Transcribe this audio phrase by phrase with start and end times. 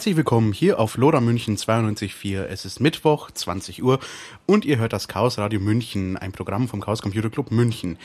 [0.00, 2.44] Herzlich willkommen hier auf Lora München 92.4.
[2.44, 4.00] Es ist Mittwoch, 20 Uhr
[4.46, 7.98] und ihr hört das Chaos Radio München, ein Programm vom Chaos Computer Club München.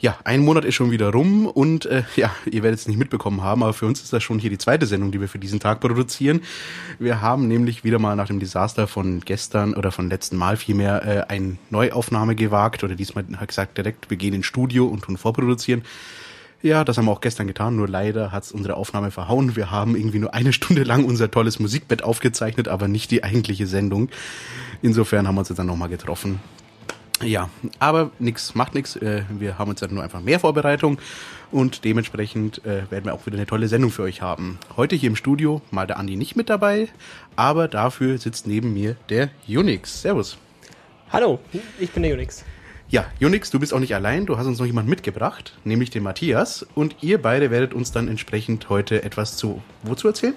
[0.00, 3.42] Ja, ein Monat ist schon wieder rum und äh, ja, ihr werdet es nicht mitbekommen
[3.42, 5.60] haben, aber für uns ist das schon hier die zweite Sendung, die wir für diesen
[5.60, 6.40] Tag produzieren.
[6.98, 11.04] Wir haben nämlich wieder mal nach dem Desaster von gestern oder von letzten Mal vielmehr
[11.04, 15.82] äh, eine Neuaufnahme gewagt oder diesmal gesagt direkt, wir gehen ins Studio und tun vorproduzieren.
[16.66, 19.54] Ja, das haben wir auch gestern getan, nur leider hat's unsere Aufnahme verhauen.
[19.54, 23.68] Wir haben irgendwie nur eine Stunde lang unser tolles Musikbett aufgezeichnet, aber nicht die eigentliche
[23.68, 24.08] Sendung.
[24.82, 26.40] Insofern haben wir uns jetzt dann nochmal getroffen.
[27.22, 28.96] Ja, aber nix macht nix.
[28.96, 30.98] Äh, wir haben uns dann nur einfach mehr Vorbereitung
[31.52, 34.58] und dementsprechend äh, werden wir auch wieder eine tolle Sendung für euch haben.
[34.76, 36.88] Heute hier im Studio mal der Andi nicht mit dabei,
[37.36, 40.02] aber dafür sitzt neben mir der Unix.
[40.02, 40.36] Servus.
[41.12, 41.38] Hallo,
[41.78, 42.44] ich bin der Unix.
[42.88, 46.04] Ja, Unix, du bist auch nicht allein, du hast uns noch jemand mitgebracht, nämlich den
[46.04, 46.64] Matthias.
[46.76, 50.34] Und ihr beide werdet uns dann entsprechend heute etwas zu wozu erzählen?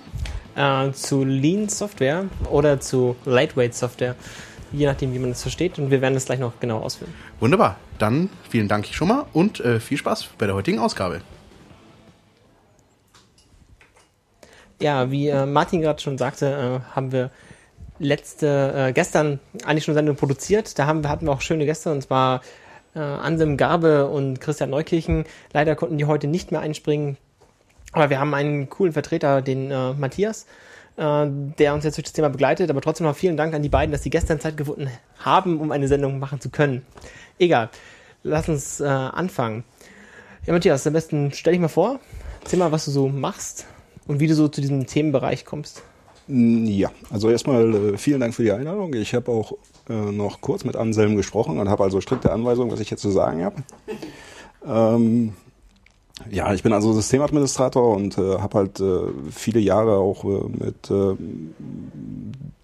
[0.55, 4.15] Äh, zu Lean Software oder zu Lightweight Software,
[4.71, 5.77] je nachdem, wie man es versteht.
[5.77, 7.13] Und wir werden das gleich noch genau ausführen.
[7.39, 11.21] Wunderbar, dann vielen Dank schon mal und äh, viel Spaß bei der heutigen Ausgabe.
[14.81, 17.29] Ja, wie äh, Martin gerade schon sagte, äh, haben wir
[17.99, 20.79] letzte, äh, gestern eigentlich schon eine Sendung produziert.
[20.79, 22.41] Da haben, hatten wir auch schöne Gäste und zwar
[22.95, 25.25] äh, Anselm Garbe und Christian Neukirchen.
[25.53, 27.17] Leider konnten die heute nicht mehr einspringen.
[27.91, 30.45] Aber wir haben einen coolen Vertreter, den äh, Matthias,
[30.97, 32.69] äh, der uns jetzt durch das Thema begleitet.
[32.69, 34.89] Aber trotzdem noch vielen Dank an die beiden, dass sie gestern Zeit gefunden
[35.19, 36.85] haben, um eine Sendung machen zu können.
[37.39, 37.69] Egal,
[38.23, 39.63] lass uns äh, anfangen.
[40.45, 41.99] Ja, Matthias, am besten stell dich mal vor,
[42.41, 43.65] erzähl mal, was du so machst
[44.07, 45.83] und wie du so zu diesem Themenbereich kommst.
[46.31, 48.93] Ja, also erstmal äh, vielen Dank für die Einladung.
[48.93, 49.53] Ich habe auch
[49.89, 53.09] äh, noch kurz mit Anselm gesprochen und habe also strikte Anweisungen, was ich jetzt zu
[53.09, 53.63] sagen habe.
[54.63, 55.33] Ähm,
[56.29, 60.91] ja, ich bin also Systemadministrator und äh, habe halt äh, viele Jahre auch äh, mit,
[60.91, 61.15] äh,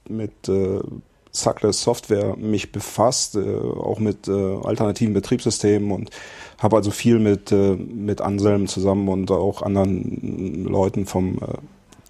[0.10, 0.82] mit äh,
[1.32, 6.12] Suckless Software mich befasst, äh, auch mit alternativen Betriebssystemen und
[6.60, 11.40] habe also viel mit, mit Anselm zusammen und auch anderen Leuten vom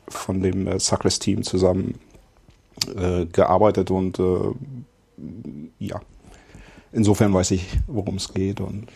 [0.08, 2.00] von dem äh, Suckless-Team zusammen
[2.96, 4.52] äh, gearbeitet und äh,
[5.80, 6.02] ja,
[6.92, 8.88] insofern weiß ich, worum es geht und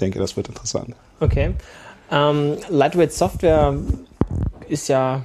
[0.00, 0.94] denke, das wird interessant.
[1.20, 1.54] Okay.
[2.10, 3.74] Ähm, Lightweight Software
[4.68, 5.24] ist ja,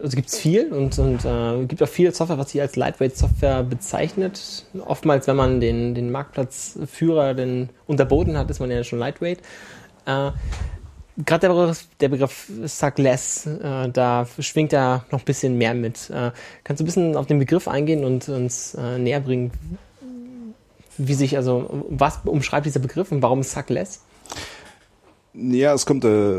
[0.00, 3.16] also gibt es viel und, und äh, gibt auch viel Software, was sich als Lightweight
[3.16, 4.64] Software bezeichnet.
[4.86, 9.40] Oftmals, wenn man den, den Marktplatzführer den unterboten hat, ist man ja schon Lightweight.
[10.06, 10.30] Äh,
[11.16, 15.74] gerade der Begriff, der Begriff Suck Less, äh, da schwingt da noch ein bisschen mehr
[15.74, 16.10] mit.
[16.10, 16.30] Äh,
[16.64, 19.52] kannst du ein bisschen auf den Begriff eingehen und uns äh, näher bringen,
[20.98, 24.00] wie sich, also, was umschreibt dieser Begriff und warum Suck Less?
[25.34, 26.36] Ja, es kommt äh,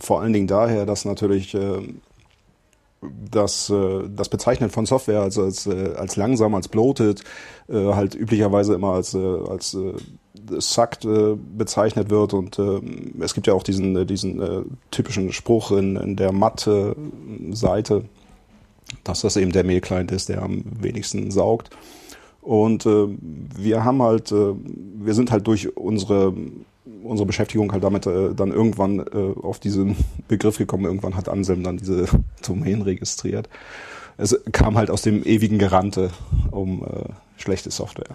[0.00, 1.80] vor allen Dingen daher, dass natürlich äh,
[3.00, 7.24] das, äh, das Bezeichnen von Software als, als, als langsam, als bloated,
[7.68, 9.76] halt üblicherweise immer als, als
[10.58, 12.80] Sucked äh, bezeichnet wird und äh,
[13.20, 18.04] es gibt ja auch diesen, äh, diesen äh, typischen Spruch in, in der Matte-Seite,
[19.04, 21.70] dass das eben der Mail-Client ist, der am wenigsten saugt.
[22.40, 23.08] Und äh,
[23.56, 26.34] wir haben halt, äh, wir sind halt durch unsere
[27.04, 29.96] unsere Beschäftigung halt damit äh, dann irgendwann äh, auf diesen
[30.28, 30.84] Begriff gekommen.
[30.84, 32.06] Irgendwann hat Anselm dann diese
[32.46, 33.48] Domain registriert.
[34.18, 36.10] Es kam halt aus dem ewigen Gerannte
[36.50, 37.04] um äh,
[37.36, 38.12] schlechte Software.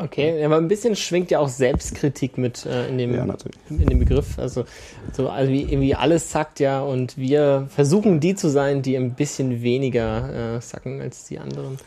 [0.00, 3.26] Okay, aber ein bisschen schwingt ja auch Selbstkritik mit äh, in, dem, ja,
[3.68, 4.38] in dem Begriff.
[4.38, 4.64] Also,
[5.12, 9.14] so, also wie irgendwie alles zackt ja und wir versuchen die zu sein, die ein
[9.14, 11.78] bisschen weniger äh, sacken als die anderen.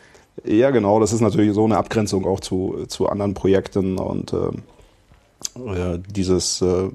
[0.44, 5.98] Ja, genau, das ist natürlich so eine Abgrenzung auch zu, zu anderen Projekten und äh,
[6.10, 6.90] dieses, äh,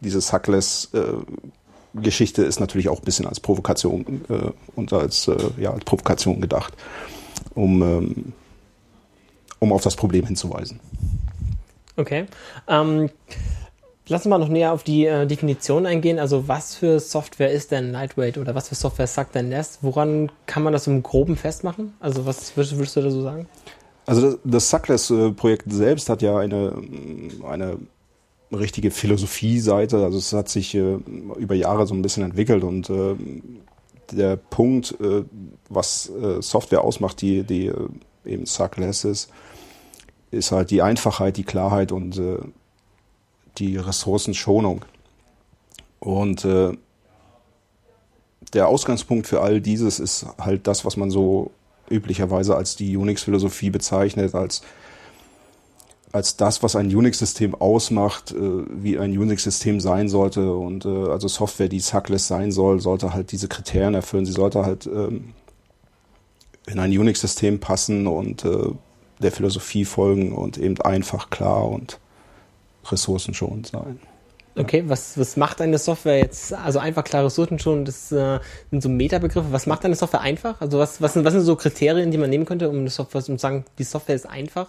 [0.00, 5.72] diese Suckless äh, Geschichte ist natürlich auch ein bisschen als Provokation äh, und als, ja,
[5.72, 6.74] als Provokation gedacht,
[7.54, 8.32] um ähm,
[9.58, 10.80] um auf das Problem hinzuweisen.
[11.96, 12.26] Okay.
[12.68, 13.10] Ähm,
[14.08, 16.18] lass uns mal noch näher auf die äh, Definition eingehen.
[16.18, 19.78] Also was für Software ist denn Lightweight oder was für Software sagt denn Nest?
[19.82, 21.94] Woran kann man das im Groben festmachen?
[22.00, 23.48] Also was würdest, würdest du da so sagen?
[24.04, 26.72] Also das, das Suckless-Projekt selbst hat ja eine,
[27.48, 27.78] eine
[28.52, 30.04] richtige Philosophie-Seite.
[30.04, 30.98] Also es hat sich äh,
[31.38, 33.16] über Jahre so ein bisschen entwickelt und äh,
[34.12, 35.24] der Punkt, äh,
[35.68, 37.88] was äh, Software ausmacht, die, die äh,
[38.24, 39.30] eben Suckless ist,
[40.36, 42.38] ist halt die Einfachheit, die Klarheit und äh,
[43.58, 44.84] die Ressourcenschonung.
[45.98, 46.72] Und äh,
[48.52, 51.50] der Ausgangspunkt für all dieses ist halt das, was man so
[51.90, 54.62] üblicherweise als die Unix-Philosophie bezeichnet, als,
[56.12, 60.54] als das, was ein Unix-System ausmacht, äh, wie ein Unix-System sein sollte.
[60.54, 64.26] Und äh, also Software, die suckless sein soll, sollte halt diese Kriterien erfüllen.
[64.26, 65.32] Sie sollte halt ähm,
[66.66, 68.70] in ein Unix-System passen und äh,
[69.18, 71.98] der Philosophie folgen und eben einfach, klar und
[72.90, 74.00] ressourcenschonend sein.
[74.58, 78.38] Okay, was, was macht eine Software jetzt, also einfach klar Ressourcen schon, das äh,
[78.70, 79.52] sind so Metabegriffe.
[79.52, 80.60] Was macht eine Software einfach?
[80.62, 83.20] Also was, was, sind, was sind so Kriterien, die man nehmen könnte, um, eine Software,
[83.28, 84.68] um zu sagen, die Software ist einfach?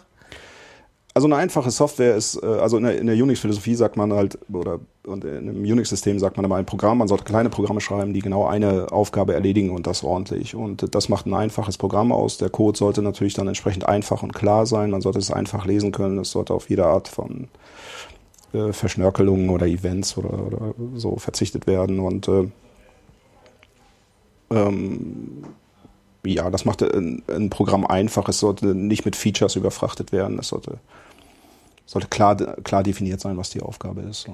[1.17, 4.79] Also eine einfache Software ist, äh, also in der, der Unix-Philosophie sagt man halt, oder
[5.07, 8.19] und in einem Unix-System sagt man immer ein Programm, man sollte kleine Programme schreiben, die
[8.19, 10.53] genau eine Aufgabe erledigen und das ordentlich.
[10.53, 12.37] Und das macht ein einfaches Programm aus.
[12.37, 14.91] Der Code sollte natürlich dann entsprechend einfach und klar sein.
[14.91, 16.19] Man sollte es einfach lesen können.
[16.19, 17.47] Es sollte auf jede Art von
[18.53, 21.99] äh, Verschnörkelungen oder Events oder, oder so verzichtet werden.
[21.99, 22.47] Und äh,
[24.51, 25.45] ähm,
[26.23, 28.29] ja, das macht ein, ein, Programm einfach.
[28.29, 30.37] Es sollte nicht mit Features überfrachtet werden.
[30.37, 30.77] Es sollte
[31.87, 34.27] sollte klar, klar definiert sein, was die Aufgabe ist.
[34.27, 34.33] Äh,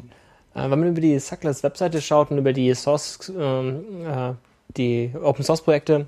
[0.53, 4.33] wenn man über die Suckless Webseite schaut und über die Source, ähm, äh,
[4.75, 6.07] die Open Source Projekte,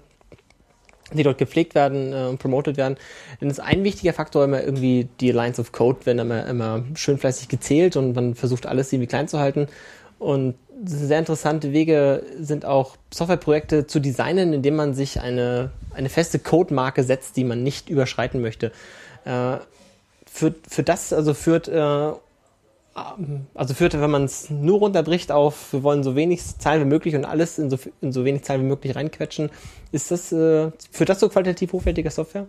[1.13, 2.97] die dort gepflegt werden äh, und promotet werden,
[3.39, 7.17] dann ist ein wichtiger Faktor immer irgendwie die Lines of Code werden immer, immer schön
[7.17, 9.67] fleißig gezählt und man versucht alles irgendwie klein zu halten.
[10.17, 16.39] Und sehr interessante Wege sind auch Softwareprojekte zu designen, indem man sich eine, eine feste
[16.39, 18.71] Codemarke setzt, die man nicht überschreiten möchte.
[19.25, 19.57] Äh,
[20.35, 22.11] für, für das, also führt, äh,
[23.53, 27.15] also führt, wenn man es nur runterbricht auf, wir wollen so wenig Zahlen wie möglich
[27.15, 29.49] und alles in so, in so wenig Zahlen wie möglich reinquetschen,
[29.93, 32.47] ist das, äh, führt das so qualitativ hochwertige Software?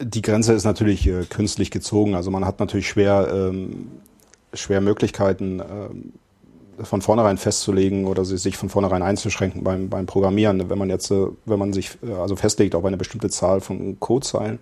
[0.00, 2.16] Die Grenze ist natürlich äh, künstlich gezogen.
[2.16, 3.88] Also man hat natürlich schwer, ähm,
[4.54, 6.12] schwer Möglichkeiten, ähm,
[6.82, 10.68] von vornherein festzulegen oder sich von vornherein einzuschränken beim, beim Programmieren.
[10.70, 13.98] Wenn man jetzt, äh, wenn man sich äh, also festlegt auf eine bestimmte Zahl von
[14.00, 14.58] Codezeilen,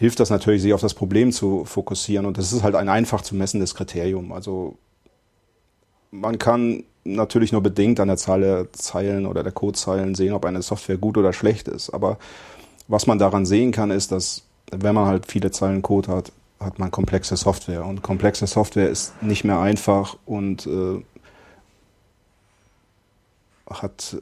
[0.00, 2.24] hilft das natürlich, sich auf das Problem zu fokussieren.
[2.24, 4.32] Und das ist halt ein einfach zu messendes Kriterium.
[4.32, 4.78] Also
[6.10, 10.46] man kann natürlich nur bedingt an der Zahl der Zeilen oder der Codezeilen sehen, ob
[10.46, 11.90] eine Software gut oder schlecht ist.
[11.90, 12.16] Aber
[12.88, 16.78] was man daran sehen kann, ist, dass wenn man halt viele Zeilen Code hat, hat
[16.78, 17.84] man komplexe Software.
[17.84, 21.04] Und komplexe Software ist nicht mehr einfach und äh,
[23.68, 24.16] hat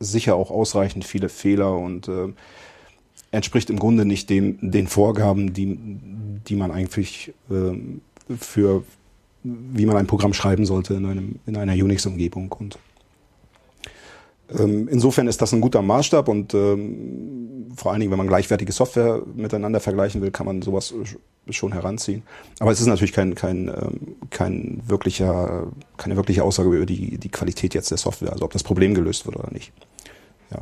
[0.00, 2.32] sicher auch ausreichend viele Fehler und äh,
[3.34, 5.76] entspricht im Grunde nicht dem, den Vorgaben, die,
[6.48, 8.00] die man eigentlich ähm,
[8.38, 8.84] für,
[9.42, 12.52] wie man ein Programm schreiben sollte in, einem, in einer Unix-Umgebung.
[12.52, 12.78] Und
[14.58, 18.72] ähm, insofern ist das ein guter Maßstab und ähm, vor allen Dingen, wenn man gleichwertige
[18.72, 20.94] Software miteinander vergleichen will, kann man sowas
[21.50, 22.22] schon heranziehen.
[22.60, 25.66] Aber es ist natürlich kein, kein, ähm, kein wirklicher,
[25.96, 29.26] keine wirkliche Aussage über die, die Qualität jetzt der Software, also ob das Problem gelöst
[29.26, 29.72] wird oder nicht.
[30.50, 30.60] Ja.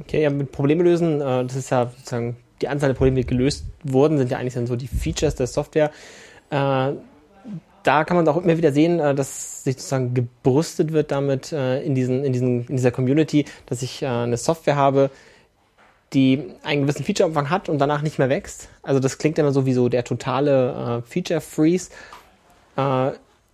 [0.00, 3.26] Okay, ja, mit Probleme lösen, äh, das ist ja sozusagen die Anzahl der Probleme, die
[3.26, 5.90] gelöst wurden, sind ja eigentlich dann so die Features der Software.
[6.50, 6.92] Äh,
[7.82, 11.82] da kann man auch immer wieder sehen, äh, dass sich sozusagen gebrüstet wird damit äh,
[11.82, 15.10] in, diesen, in, diesen, in dieser Community, dass ich äh, eine Software habe,
[16.12, 18.68] die einen gewissen Featureumfang hat und danach nicht mehr wächst.
[18.82, 21.88] Also das klingt immer so wie so der totale Feature-Freeze.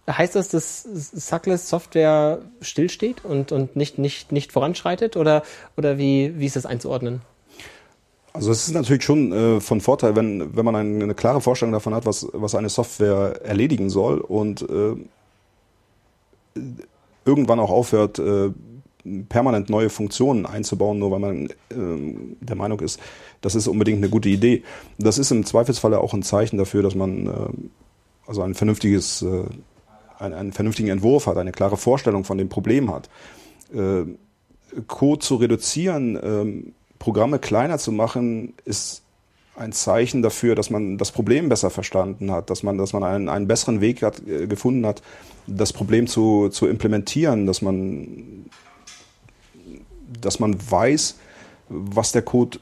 [0.09, 5.43] Heißt das, dass Suckless Software stillsteht und, und nicht, nicht, nicht voranschreitet oder,
[5.77, 7.21] oder wie, wie ist das einzuordnen?
[8.33, 11.73] Also es ist natürlich schon äh, von Vorteil, wenn, wenn man eine, eine, klare Vorstellung
[11.73, 14.95] davon hat, was, was eine Software erledigen soll und äh,
[17.25, 18.51] irgendwann auch aufhört, äh,
[19.29, 21.55] permanent neue Funktionen einzubauen, nur weil man äh,
[22.41, 23.01] der Meinung ist,
[23.41, 24.63] das ist unbedingt eine gute Idee.
[24.99, 27.31] Das ist im Zweifelsfalle auch ein Zeichen dafür, dass man äh,
[28.27, 29.45] also ein vernünftiges äh,
[30.19, 33.09] einen, einen vernünftigen Entwurf hat, eine klare Vorstellung von dem Problem hat.
[33.73, 34.05] Äh,
[34.87, 39.03] Code zu reduzieren, ähm, Programme kleiner zu machen, ist
[39.57, 43.29] ein Zeichen dafür, dass man das Problem besser verstanden hat, dass man, dass man einen,
[43.29, 45.03] einen besseren Weg hat, äh, gefunden hat,
[45.47, 48.47] das Problem zu, zu implementieren, dass man,
[50.21, 51.17] dass man weiß,
[51.69, 52.61] was der Code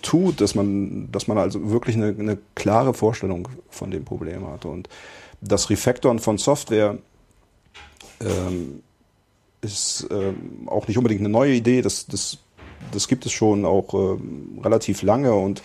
[0.00, 4.64] tut, dass man, dass man also wirklich eine, eine klare Vorstellung von dem Problem hat.
[4.64, 4.88] Und
[5.42, 6.98] das Refactoren von Software
[8.20, 8.82] ähm,
[9.60, 11.82] ist ähm, auch nicht unbedingt eine neue Idee.
[11.82, 12.38] Das, das,
[12.92, 15.62] das gibt es schon auch ähm, relativ lange und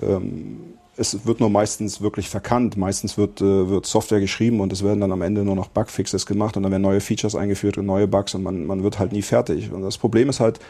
[0.00, 2.76] ähm, es wird nur meistens wirklich verkannt.
[2.76, 6.26] Meistens wird, äh, wird Software geschrieben und es werden dann am Ende nur noch Bugfixes
[6.26, 9.12] gemacht und dann werden neue Features eingeführt und neue Bugs und man, man wird halt
[9.12, 9.72] nie fertig.
[9.72, 10.60] Und das Problem ist halt,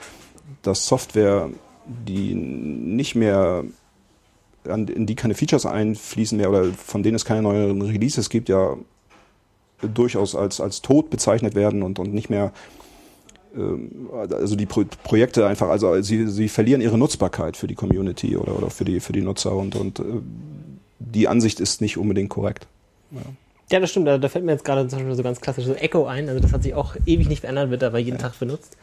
[0.62, 1.48] dass Software,
[1.86, 3.64] die nicht mehr
[4.64, 8.76] in die keine Features einfließen mehr oder von denen es keine neuen Releases gibt, ja
[9.80, 12.52] durchaus als, als tot bezeichnet werden und, und nicht mehr
[13.56, 18.36] ähm, also die Pro Projekte einfach, also sie, sie verlieren ihre Nutzbarkeit für die Community
[18.36, 20.04] oder, oder für die für die Nutzer und und äh,
[20.98, 22.66] die Ansicht ist nicht unbedingt korrekt.
[23.10, 23.22] Ja.
[23.72, 24.08] Ja, das stimmt.
[24.08, 26.28] Da, da fällt mir jetzt gerade zum Beispiel so ganz klassisch so Echo ein.
[26.28, 28.22] Also das hat sich auch ewig nicht verändert, wird aber jeden ja.
[28.22, 28.76] Tag benutzt.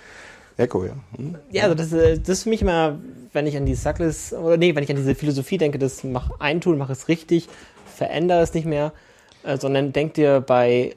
[0.58, 0.94] Echo, ja.
[1.16, 1.36] Hm.
[1.52, 2.98] Ja, also das, äh, das ist für mich immer,
[3.34, 6.32] wenn ich an die Suckless, oder nee, wenn ich an diese Philosophie denke, das mach
[6.40, 7.48] ein Tool, mach es richtig,
[7.86, 8.92] verändere es nicht mehr,
[9.44, 10.96] äh, sondern denk dir bei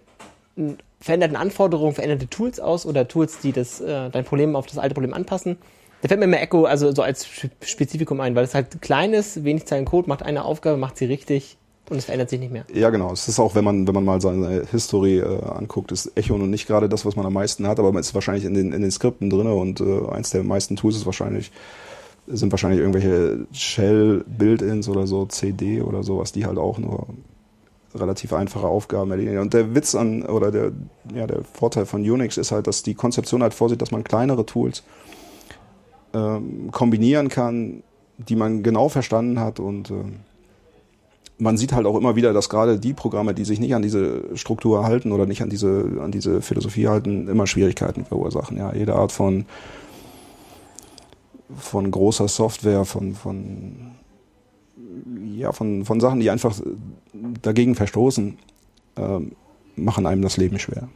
[1.01, 4.95] veränderten Anforderungen, veränderte Tools aus oder Tools, die das, äh, dein Problem auf das alte
[4.95, 5.57] Problem anpassen.
[6.03, 7.27] Da fällt mir immer Echo also so als
[7.63, 11.05] Spezifikum ein, weil es halt klein ist, wenig Zeilen Code, macht eine Aufgabe, macht sie
[11.05, 11.59] richtig
[11.91, 12.65] und es verändert sich nicht mehr.
[12.73, 13.13] Ja, genau.
[13.13, 16.49] Es ist auch, wenn man, wenn man mal seine History äh, anguckt, ist Echo nun
[16.49, 18.81] nicht gerade das, was man am meisten hat, aber man ist wahrscheinlich in den, in
[18.81, 21.51] den Skripten drin und äh, eins der meisten Tools ist wahrscheinlich,
[22.29, 27.09] sind wahrscheinlich irgendwelche Shell-Build-Ins oder so, CD oder sowas, die halt auch nur
[27.93, 29.39] relativ einfache Aufgaben erledigen.
[29.39, 30.71] Und der Witz an, oder der,
[31.13, 34.47] ja, der Vorteil von Unix ist halt, dass die Konzeption halt vorsieht, dass man kleinere
[34.47, 34.85] Tools
[36.15, 37.83] ähm, kombinieren kann,
[38.17, 40.05] die man genau verstanden hat und äh,
[41.41, 44.37] man sieht halt auch immer wieder, dass gerade die Programme, die sich nicht an diese
[44.37, 48.57] Struktur halten oder nicht an diese, an diese Philosophie halten, immer Schwierigkeiten verursachen.
[48.57, 49.47] Ja, jede Art von,
[51.57, 53.93] von großer Software, von, von,
[55.35, 56.55] ja, von, von Sachen, die einfach
[57.43, 58.39] dagegen verstoßen,
[58.97, 59.19] äh,
[59.77, 60.89] machen einem das Leben schwer.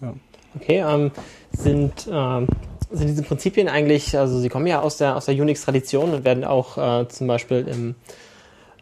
[0.00, 0.14] Ja.
[0.56, 1.12] Okay, ähm,
[1.52, 2.48] sind, ähm,
[2.90, 6.44] sind diese Prinzipien eigentlich, also sie kommen ja aus der, aus der Unix-Tradition und werden
[6.44, 7.94] auch äh, zum Beispiel im,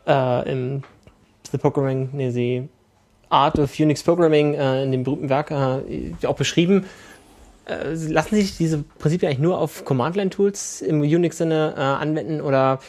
[0.06, 0.82] äh, im
[1.52, 2.68] The Programming, nee, the
[3.30, 6.86] Art of Unix Programming äh, in dem berühmten Werk äh, auch beschrieben.
[7.66, 12.80] Äh, lassen sich diese Prinzipien eigentlich nur auf Command-Line-Tools im Unix-Sinne äh, anwenden oder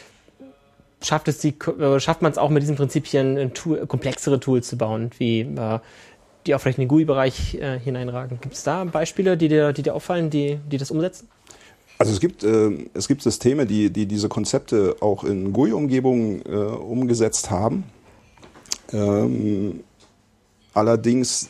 [1.02, 4.78] schafft, es die, äh, schafft man es auch mit diesen Prinzipien Tool, komplexere Tools zu
[4.78, 5.78] bauen, wie äh,
[6.46, 8.40] die auch vielleicht in den GUI-Bereich hineinragen?
[8.40, 11.28] Gibt es da Beispiele, die dir, die dir auffallen, die, die das umsetzen?
[12.00, 16.54] Also es gibt, äh, es gibt Systeme, die, die diese Konzepte auch in GUI-Umgebungen äh,
[16.54, 17.84] umgesetzt haben.
[18.92, 19.80] Ähm,
[20.74, 21.48] allerdings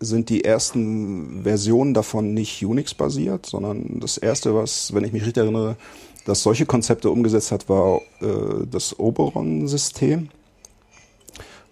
[0.00, 5.42] sind die ersten Versionen davon nicht Unix-basiert, sondern das erste, was, wenn ich mich richtig
[5.42, 5.76] erinnere,
[6.24, 10.28] das solche Konzepte umgesetzt hat, war äh, das Oberon-System,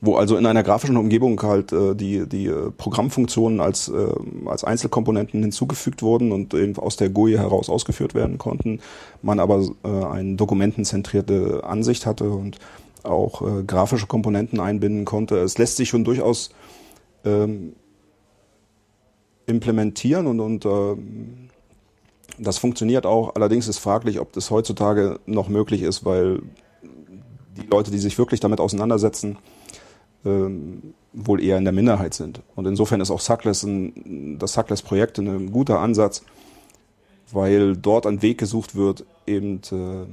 [0.00, 4.08] wo also in einer grafischen Umgebung halt äh, die, die äh, Programmfunktionen als, äh,
[4.46, 8.80] als Einzelkomponenten hinzugefügt wurden und eben aus der GUI heraus ausgeführt werden konnten,
[9.22, 12.58] man aber äh, eine dokumentenzentrierte Ansicht hatte und
[13.06, 15.38] auch äh, grafische Komponenten einbinden konnte.
[15.38, 16.50] Es lässt sich schon durchaus
[17.24, 17.74] ähm,
[19.46, 20.96] implementieren und, und äh,
[22.38, 23.34] das funktioniert auch.
[23.34, 26.42] Allerdings ist fraglich, ob das heutzutage noch möglich ist, weil
[27.56, 29.38] die Leute, die sich wirklich damit auseinandersetzen,
[30.24, 32.42] ähm, wohl eher in der Minderheit sind.
[32.54, 36.22] Und insofern ist auch Suckless ein, das Suckless-Projekt ein guter Ansatz,
[37.32, 40.06] weil dort ein Weg gesucht wird, eben äh,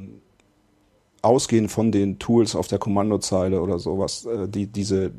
[1.24, 5.12] ausgehend von den Tools auf der Kommandozeile oder sowas, äh, die diese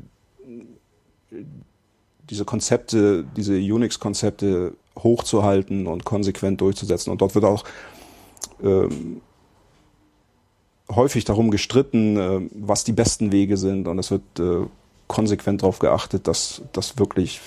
[2.29, 7.11] diese Konzepte, diese Unix-Konzepte hochzuhalten und konsequent durchzusetzen.
[7.11, 7.63] Und dort wird auch
[8.63, 9.21] ähm,
[10.89, 13.87] häufig darum gestritten, äh, was die besten Wege sind.
[13.87, 14.65] Und es wird äh,
[15.07, 17.41] konsequent darauf geachtet, dass das wirklich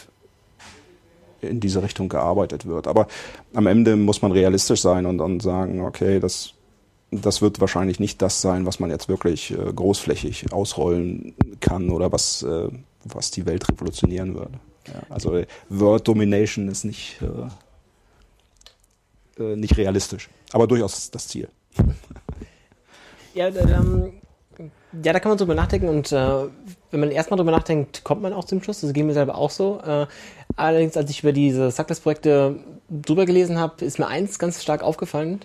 [1.41, 2.87] in diese Richtung gearbeitet wird.
[2.87, 3.07] Aber
[3.55, 6.53] am Ende muss man realistisch sein und, und sagen, okay, das
[7.11, 12.13] das wird wahrscheinlich nicht das sein, was man jetzt wirklich äh, großflächig ausrollen kann oder
[12.13, 12.69] was, äh,
[13.05, 14.61] was die Welt revolutionieren würde.
[14.87, 17.21] Ja, also Word Domination ist nicht,
[19.39, 21.49] äh, äh nicht realistisch, aber durchaus das Ziel.
[23.35, 24.15] Ja, ähm,
[25.05, 26.47] ja, da kann man drüber nachdenken und äh,
[26.91, 28.81] wenn man erstmal drüber nachdenkt, kommt man auch zum Schluss.
[28.81, 29.81] Das geht mir selber auch so.
[29.87, 30.07] Äh,
[30.57, 32.59] allerdings, als ich über diese Success-Projekte
[32.91, 35.45] drüber gelesen habe, ist mir eins ganz stark aufgefallen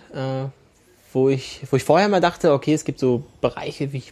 [1.14, 4.02] wo ich, wo ich vorher mal dachte, okay, es gibt so Bereiche wie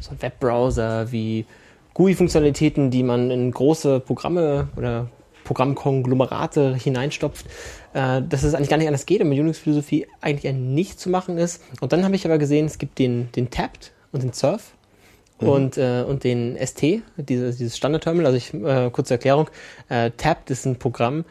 [0.00, 1.46] so ein Webbrowser, wie
[1.94, 5.08] GUI-Funktionalitäten, die man in große Programme oder
[5.44, 7.46] Programmkonglomerate hineinstopft,
[7.94, 11.38] äh, dass es eigentlich gar nicht anders geht und mit Unix-Philosophie eigentlich nicht zu machen
[11.38, 11.62] ist.
[11.80, 14.74] Und dann habe ich aber gesehen, es gibt den, den Tapped und den Surf
[15.40, 15.48] mhm.
[15.48, 18.26] und, äh, und den ST, dieses, dieses Standard-Terminal.
[18.26, 19.48] Also ich, äh, kurze Erklärung,
[19.88, 21.24] äh, Tapped ist ein Programm,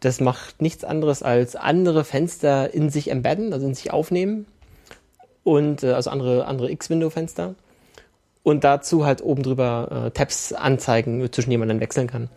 [0.00, 4.46] das macht nichts anderes als andere Fenster in sich embedden, also in sich aufnehmen.
[5.44, 7.54] Und äh, also andere, andere X-Window-Fenster.
[8.42, 12.30] Und dazu halt oben drüber äh, Tabs anzeigen, zwischen denen man dann wechseln kann.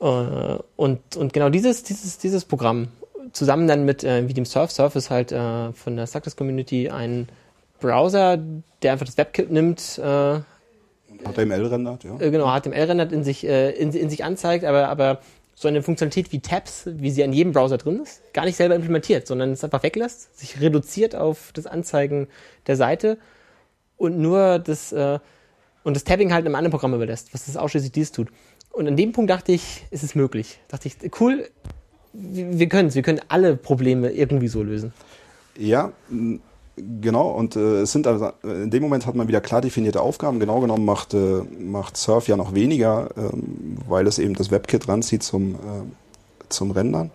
[0.00, 2.88] Äh, und, und genau dieses, dieses, dieses Programm,
[3.32, 6.88] zusammen dann mit äh, wie dem Surf, Surf ist halt äh, von der Success Community
[6.90, 7.28] ein
[7.80, 8.38] Browser,
[8.82, 10.00] der einfach das WebKit nimmt,
[11.24, 12.18] HTML rendert, ja.
[12.18, 15.20] Äh, genau, HTML rendert in sich, äh, in, in sich anzeigt, aber, aber
[15.62, 18.74] so eine Funktionalität wie Tabs, wie sie an jedem Browser drin ist, gar nicht selber
[18.74, 22.26] implementiert, sondern es einfach weglässt, sich reduziert auf das Anzeigen
[22.66, 23.16] der Seite
[23.96, 25.20] und nur das äh,
[25.84, 28.28] und das Tabbing halt einem anderen Programm überlässt, was das ausschließlich dies tut.
[28.70, 30.60] Und an dem Punkt dachte ich, ist es möglich.
[30.68, 31.48] Dachte ich, cool,
[32.12, 34.92] wir können es, wir können alle Probleme irgendwie so lösen.
[35.56, 35.92] Ja,
[36.76, 37.30] genau.
[37.30, 40.40] Und äh, es sind also, in dem Moment hat man wieder klar definierte Aufgaben.
[40.40, 44.88] Genau genommen macht, äh, macht Surf ja noch weniger, ähm, weil es eben das WebKit
[44.88, 45.58] ranzieht zum, äh,
[46.48, 47.10] zum Rendern.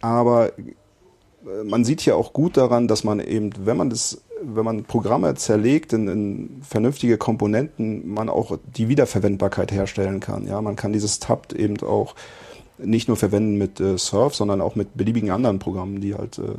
[0.00, 4.64] Aber äh, man sieht hier auch gut daran, dass man eben, wenn man das wenn
[4.64, 10.46] man Programme zerlegt in, in, vernünftige Komponenten, man auch die Wiederverwendbarkeit herstellen kann.
[10.46, 12.14] Ja, man kann dieses Tab eben auch
[12.78, 16.38] nicht nur verwenden mit äh, Surf, sondern auch mit beliebigen anderen Programmen, die halt.
[16.38, 16.54] Äh,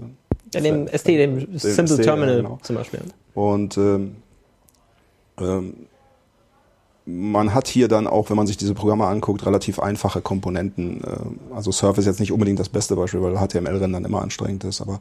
[0.55, 2.59] ja, dem ST, dem, dem Simple Terminal genau.
[2.61, 3.01] zum Beispiel.
[3.33, 4.15] Und ähm,
[5.39, 5.87] ähm,
[7.05, 11.03] man hat hier dann auch, wenn man sich diese Programme anguckt, relativ einfache Komponenten.
[11.03, 14.81] Äh, also Surf ist jetzt nicht unbedingt das beste Beispiel, weil HTML-Rendern immer anstrengend ist,
[14.81, 14.99] aber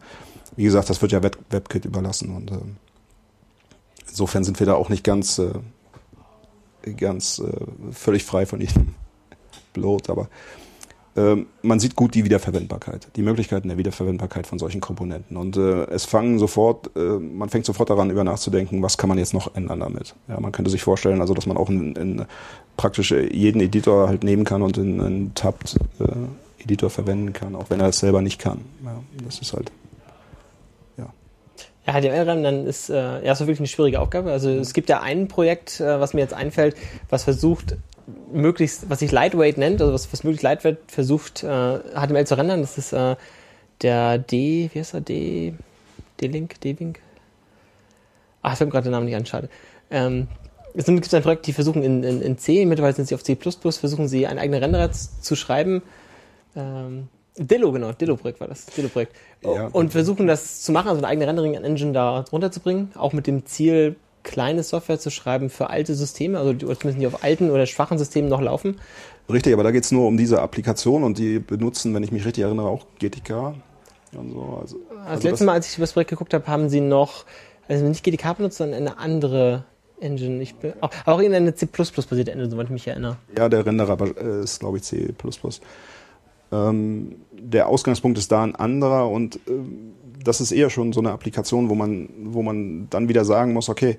[0.57, 2.59] wie gesagt, das wird ja Web WebKit überlassen und äh,
[4.09, 5.51] insofern sind wir da auch nicht ganz, äh,
[6.97, 8.95] ganz äh, völlig frei von jedem
[9.73, 10.29] Bloat, aber ähm,
[11.17, 15.37] man sieht gut die Wiederverwendbarkeit, die Möglichkeiten der Wiederverwendbarkeit von solchen Komponenten.
[15.37, 19.19] Und äh, es fangen sofort, äh, man fängt sofort daran, über nachzudenken, was kann man
[19.19, 20.17] jetzt noch ändern damit.
[20.27, 22.25] Ja, man könnte sich vorstellen, also dass man auch in, in
[22.77, 26.05] praktisch jeden Editor halt nehmen kann und in einen Tabbed äh,
[26.65, 28.63] Editor verwenden kann, auch wenn er es selber nicht kann.
[28.85, 29.71] Ja, das ist halt
[31.87, 34.33] ja, HTML-Rendern ist äh, ja so wirklich eine schwierige Aufgabe.
[34.33, 36.77] Also es gibt ja ein Projekt, äh, was mir jetzt einfällt,
[37.11, 37.77] was versucht,
[38.33, 42.61] möglichst, was sich Lightweight nennt, also was, was möglichst lightweight versucht, äh, HTML zu rendern.
[42.61, 43.17] Das ist äh,
[43.83, 45.01] der D, wie heißt er?
[45.01, 45.55] D,
[46.21, 47.01] D-Link, D-Wink?
[48.43, 49.49] Ach, ich fällt gerade den Namen nicht an, schade.
[49.91, 50.29] Ähm,
[50.75, 53.37] es gibt ein Projekt, die versuchen in, in, in C, mittlerweile sind sie auf C++,
[53.37, 55.83] versuchen sie einen eigenen Renderer zu schreiben.
[56.57, 59.15] Ähm, Dillo, genau, Dillo-Projekt war das, Dillo-Projekt.
[59.43, 59.69] Ja.
[59.69, 63.97] Und versuchen das zu machen, also eine eigene Rendering-Engine da runterzubringen, auch mit dem Ziel,
[64.25, 67.99] kleine Software zu schreiben für alte Systeme, also die, zumindest die auf alten oder schwachen
[67.99, 68.81] Systemen noch laufen.
[69.31, 72.25] Richtig, aber da geht es nur um diese Applikation und die benutzen, wenn ich mich
[72.25, 73.55] richtig erinnere, auch GTK.
[74.13, 74.59] Und so.
[74.61, 77.25] also, das also letzte Mal, als ich das Projekt geguckt habe, haben sie noch,
[77.69, 79.65] also nicht GTK benutzt, sondern eine andere
[80.01, 80.43] Engine.
[80.43, 83.17] Ich bin, auch, auch irgendeine C++-basierte Engine, soweit ich mich erinnere.
[83.37, 85.15] Ja, der Renderer äh, ist, glaube ich, C++.
[86.53, 91.13] Ähm, der Ausgangspunkt ist da ein anderer und ähm, das ist eher schon so eine
[91.13, 93.99] Applikation, wo man, wo man dann wieder sagen muss, okay,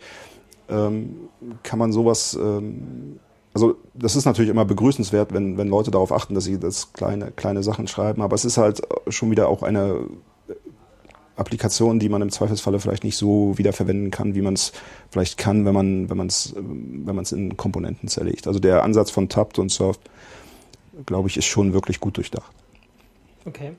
[0.69, 1.29] ähm,
[1.63, 3.19] kann man sowas, ähm,
[3.53, 7.31] also das ist natürlich immer begrüßenswert, wenn, wenn Leute darauf achten, dass sie das kleine,
[7.31, 10.01] kleine Sachen schreiben, aber es ist halt schon wieder auch eine
[11.35, 14.71] Applikation, die man im Zweifelsfalle vielleicht nicht so wiederverwenden kann, wie man es
[15.11, 18.47] vielleicht kann, wenn man, es, wenn man in Komponenten zerlegt.
[18.47, 19.99] Also der Ansatz von Tapt und Surf,
[21.05, 22.51] glaube ich, ist schon wirklich gut durchdacht.
[23.45, 23.73] Okay.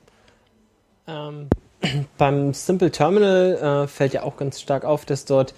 [1.07, 1.47] Ähm,
[2.17, 5.53] beim Simple Terminal äh, fällt ja auch ganz stark auf, dass dort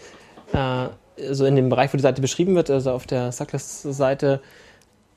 [0.53, 0.87] äh,
[1.31, 4.41] so in dem Bereich, wo die Seite beschrieben wird, also auf der Suckless-Seite,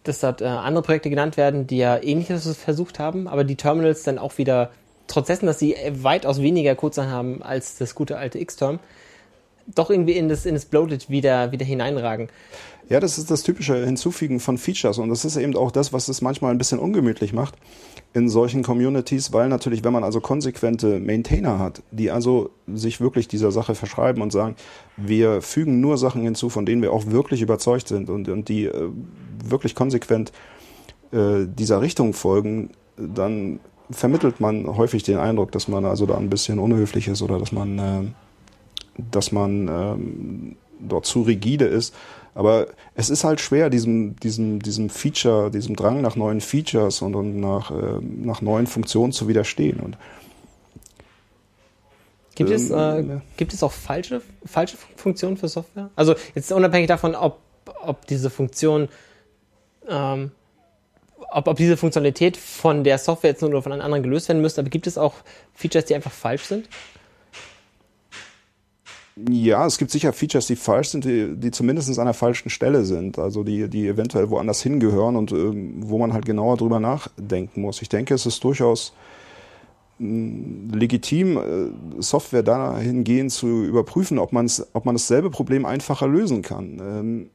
[0.04, 4.02] dass dort äh, andere Projekte genannt werden, die ja ähnliches versucht haben, aber die Terminals
[4.02, 4.70] dann auch wieder,
[5.06, 8.80] trotz dessen, dass sie weitaus weniger Codezeilen haben als das gute alte Xterm,
[9.66, 12.28] doch irgendwie in das, in das Bloated wieder, wieder hineinragen.
[12.88, 16.08] Ja, das ist das typische Hinzufügen von Features und das ist eben auch das, was
[16.08, 17.54] es manchmal ein bisschen ungemütlich macht
[18.12, 23.28] in solchen Communities, weil natürlich, wenn man also konsequente Maintainer hat, die also sich wirklich
[23.28, 24.56] dieser Sache verschreiben und sagen,
[24.96, 28.66] wir fügen nur Sachen hinzu, von denen wir auch wirklich überzeugt sind und, und die
[28.66, 28.90] äh,
[29.44, 30.32] wirklich konsequent
[31.12, 36.30] äh, dieser Richtung folgen, dann vermittelt man häufig den Eindruck, dass man also da ein
[36.30, 38.02] bisschen unhöflich ist oder dass man, äh,
[38.96, 41.94] dass man ähm, dort zu rigide ist.
[42.34, 47.14] Aber es ist halt schwer, diesem, diesem, diesem Feature, diesem Drang nach neuen Features und,
[47.14, 49.80] und nach, äh, nach neuen Funktionen zu widerstehen.
[49.80, 49.98] Und,
[52.34, 53.20] gibt, ähm, es, äh, ja.
[53.36, 55.90] gibt es auch falsche, falsche Funktionen für Software?
[55.94, 57.40] Also jetzt unabhängig davon, ob,
[57.82, 58.88] ob diese Funktion,
[59.86, 60.30] ähm,
[61.30, 64.40] ob, ob diese Funktionalität von der Software jetzt nur oder von einem anderen gelöst werden
[64.40, 65.14] müsste, aber gibt es auch
[65.52, 66.68] Features, die einfach falsch sind?
[69.16, 72.84] Ja, es gibt sicher Features, die falsch sind, die, die zumindest an der falschen Stelle
[72.84, 77.60] sind, also die, die eventuell woanders hingehören und ähm, wo man halt genauer drüber nachdenken
[77.60, 77.82] muss.
[77.82, 78.94] Ich denke, es ist durchaus
[79.98, 86.08] mh, hm, legitim, äh, Software dahingehend zu überprüfen, ob, man's, ob man dasselbe Problem einfacher
[86.08, 86.80] lösen kann.
[86.80, 87.30] Ähm,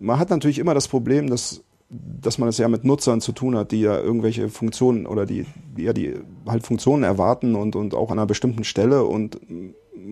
[0.00, 3.56] man hat natürlich immer das Problem, dass dass man es ja mit Nutzern zu tun
[3.56, 5.44] hat, die ja irgendwelche Funktionen oder die,
[5.76, 6.14] die ja die
[6.46, 9.40] halt Funktionen erwarten und, und auch an einer bestimmten Stelle und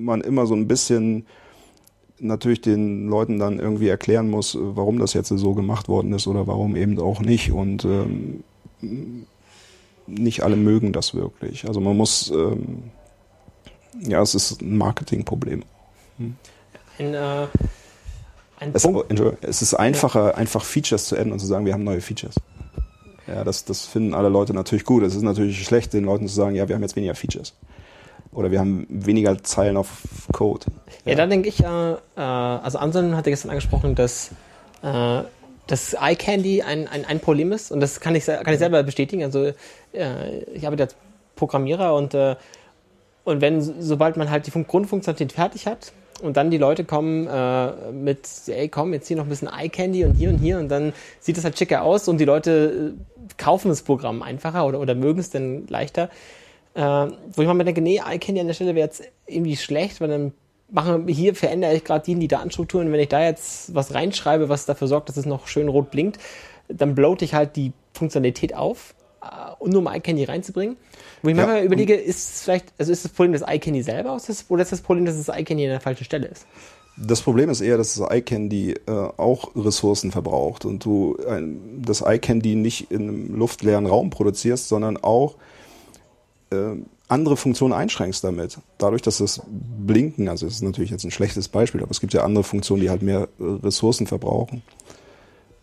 [0.05, 1.27] man immer so ein bisschen
[2.21, 6.47] natürlich den Leuten dann irgendwie erklären muss, warum das jetzt so gemacht worden ist oder
[6.47, 7.53] warum eben auch nicht.
[7.53, 8.43] Und ähm,
[10.07, 11.67] nicht alle mögen das wirklich.
[11.67, 12.85] Also man muss, ähm,
[14.01, 15.63] ja, es ist ein Marketingproblem.
[16.19, 16.37] Hm.
[16.99, 17.47] Ein, äh,
[18.59, 18.89] ein es,
[19.43, 20.35] es, ist einfacher, ja.
[20.35, 22.35] einfach Features zu adden und zu sagen, wir haben neue Features.
[23.27, 25.03] Ja, das, das finden alle Leute natürlich gut.
[25.03, 27.55] Es ist natürlich schlecht, den Leuten zu sagen, ja, wir haben jetzt weniger Features.
[28.39, 29.89] Oder wir haben weniger Zeilen auf
[30.33, 30.67] Code.
[31.05, 34.31] Ja, ja da denke ich, äh, äh, also Anselm hatte gestern angesprochen, dass
[34.81, 35.23] äh,
[35.67, 39.25] das iCandy ein, ein, ein Problem ist und das kann ich, kann ich selber bestätigen.
[39.25, 39.47] Also
[39.93, 40.95] äh, ich arbeite als
[41.35, 42.37] Programmierer und, äh,
[43.25, 47.91] und wenn, sobald man halt die Grundfunktionalität fertig hat und dann die Leute kommen äh,
[47.91, 50.93] mit, ey komm, jetzt hier noch ein bisschen iCandy und hier und hier und dann
[51.19, 54.95] sieht das halt schicker aus und die Leute äh, kaufen das Programm einfacher oder, oder
[54.95, 56.09] mögen es dann leichter.
[56.79, 60.07] Äh, wo ich mal denke, nee, iCandy an der Stelle wäre jetzt irgendwie schlecht, weil
[60.07, 60.33] dann
[60.71, 62.93] mache, hier verändere ich gerade die, die Datenstrukturen.
[62.93, 66.21] Wenn ich da jetzt was reinschreibe, was dafür sorgt, dass es noch schön rot blinkt,
[66.69, 70.77] dann bloate ich halt die Funktionalität auf, uh, nur um iCandy reinzubringen.
[71.23, 74.17] Wo ich ja, manchmal überlege, ist es vielleicht, also ist das Problem das iCandy selber
[74.49, 76.47] oder ist das Problem, dass das iCandy an der falschen Stelle ist?
[76.97, 82.05] Das Problem ist eher, dass das iCandy äh, auch Ressourcen verbraucht und du ein, das
[82.07, 85.39] iCandy nicht in einem luftleeren Raum produzierst, sondern auch äh,
[87.09, 88.59] andere Funktionen einschränkst damit.
[88.79, 92.13] Dadurch, dass das Blinken, also das ist natürlich jetzt ein schlechtes Beispiel, aber es gibt
[92.13, 94.63] ja andere Funktionen, die halt mehr äh, Ressourcen verbrauchen.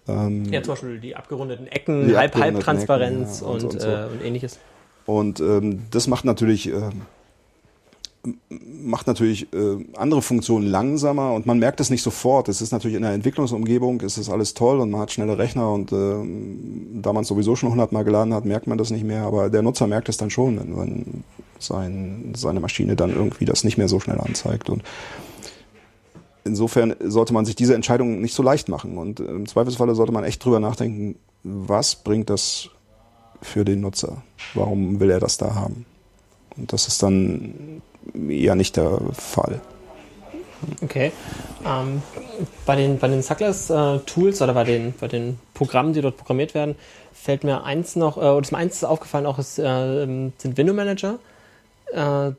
[0.08, 3.88] Ähm, ja, zum Beispiel die abgerundeten Ecken, die Halb Halbtransparenz ja, und, und, und, so.
[3.88, 4.60] äh, und, ähnliches.
[5.06, 6.90] Und ähm, das macht natürlich äh,
[8.50, 12.50] macht natürlich äh, andere Funktionen langsamer und man merkt es nicht sofort.
[12.50, 15.72] Es ist natürlich in der Entwicklungsumgebung, ist das alles toll und man hat schnelle Rechner
[15.72, 19.24] und äh, da man es sowieso schon hundertmal geladen hat, merkt man das nicht mehr.
[19.24, 21.24] Aber der Nutzer merkt es dann schon, wenn, wenn
[21.60, 24.70] sein, seine Maschine dann irgendwie das nicht mehr so schnell anzeigt.
[24.70, 24.84] Und
[26.44, 28.98] insofern sollte man sich diese Entscheidung nicht so leicht machen.
[28.98, 32.70] Und im Zweifelsfalle sollte man echt drüber nachdenken, was bringt das
[33.42, 34.24] für den Nutzer?
[34.54, 35.86] Warum will er das da haben?
[36.58, 37.82] Und das ist dann
[38.14, 39.62] eher nicht der Fall.
[40.82, 41.12] Okay.
[41.66, 42.02] Ähm,
[42.66, 46.54] bei den, bei den Suckless-Tools äh, oder bei den, bei den Programmen, die dort programmiert
[46.54, 46.76] werden,
[47.14, 50.74] fällt mir eins noch, äh, oder ist mir eins aufgefallen, auch ist, äh, sind Window
[50.74, 51.20] Manager.
[51.92, 52.32] Äh,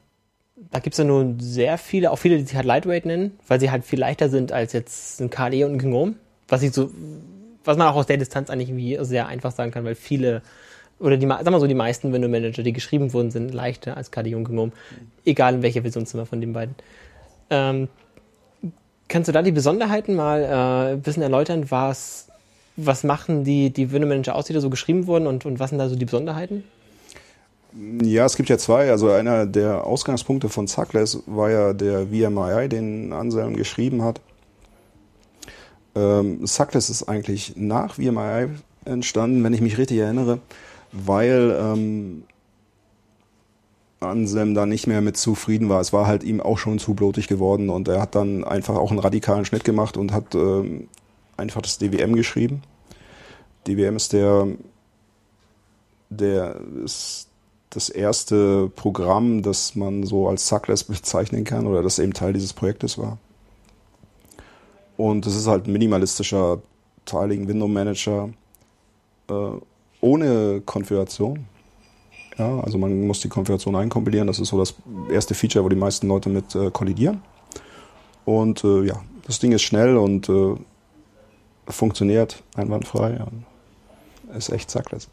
[0.70, 3.60] da gibt es ja nun sehr viele, auch viele, die sich halt Lightweight nennen, weil
[3.60, 6.14] sie halt viel leichter sind als jetzt ein KDE und ein GNOME.
[6.48, 6.90] Was ich so,
[7.64, 10.42] was man auch aus der Distanz eigentlich irgendwie sehr einfach sagen kann, weil viele
[10.98, 14.10] oder die, sag mal so, die meisten Window Manager, die geschrieben wurden, sind leichter als
[14.10, 14.72] KDE und GNOME.
[15.24, 16.74] Egal in welcher Versionszimmer von den beiden.
[17.50, 17.88] Ähm,
[19.08, 21.70] kannst du da die Besonderheiten mal äh, ein bisschen erläutern?
[21.70, 22.28] Was,
[22.76, 25.70] was machen die, die Window Manager aus, die da so geschrieben wurden und, und was
[25.70, 26.64] sind da so die Besonderheiten?
[28.02, 28.90] Ja, es gibt ja zwei.
[28.90, 34.22] Also einer der Ausgangspunkte von Suckless war ja der VMI, den Anselm geschrieben hat.
[35.94, 38.48] Ähm, Suckless ist eigentlich nach VMI
[38.86, 40.40] entstanden, wenn ich mich richtig erinnere
[41.04, 42.22] weil ähm,
[44.00, 45.80] Anselm da nicht mehr mit zufrieden war.
[45.80, 48.90] Es war halt ihm auch schon zu blutig geworden und er hat dann einfach auch
[48.90, 50.88] einen radikalen Schnitt gemacht und hat ähm,
[51.36, 52.62] einfach das DWM geschrieben.
[53.66, 54.46] DWM ist der,
[56.10, 57.28] der ist
[57.70, 62.52] das erste Programm, das man so als Suckless bezeichnen kann oder das eben Teil dieses
[62.52, 63.18] Projektes war.
[64.96, 66.62] Und es ist halt ein minimalistischer
[67.04, 68.30] Tiling Window Manager.
[69.28, 69.50] Äh,
[70.06, 71.46] ohne Konfiguration.
[72.38, 74.26] Ja, also man muss die Konfiguration einkompilieren.
[74.26, 74.74] Das ist so das
[75.10, 77.22] erste Feature, wo die meisten Leute mit äh, kollidieren.
[78.24, 80.54] Und äh, ja, das Ding ist schnell und äh,
[81.66, 83.18] funktioniert einwandfrei.
[84.36, 85.08] Ist echt zackless.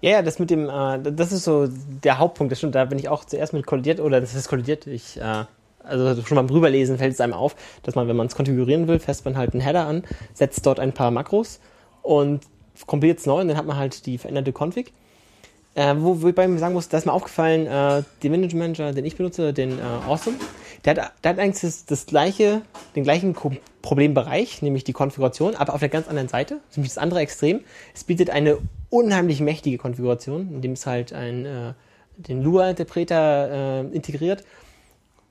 [0.00, 2.50] Ja, ja, das mit dem, äh, das ist so der Hauptpunkt.
[2.50, 4.86] Das stimmt, da bin ich auch zuerst mit kollidiert oder das ist kollidiert.
[4.86, 5.44] Ich, äh,
[5.82, 8.98] also schon beim Rüberlesen fällt es einem auf, dass man, wenn man es konfigurieren will,
[8.98, 10.02] fässt man halt einen Header an,
[10.34, 11.60] setzt dort ein paar Makros
[12.02, 12.42] und
[12.86, 14.92] kompiliert es neu und dann hat man halt die veränderte Config.
[15.74, 18.56] Äh, wo, wo ich bei mir sagen muss, da ist mir aufgefallen, äh, den Manage
[18.56, 20.36] Manager, den ich benutze, den äh, Awesome,
[20.84, 22.62] der hat, der hat eigentlich das, das gleiche,
[22.96, 23.36] den gleichen
[23.82, 27.60] Problembereich, nämlich die Konfiguration, aber auf der ganz anderen Seite, nämlich das andere Extrem.
[27.94, 28.58] Es bietet eine
[28.90, 31.74] unheimlich mächtige Konfiguration, indem es halt ein, äh,
[32.16, 34.44] den Lua-Interpreter äh, integriert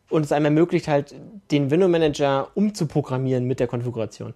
[0.10, 1.14] und es einem ermöglicht halt,
[1.52, 4.34] den Window Manager umzuprogrammieren mit der Konfiguration.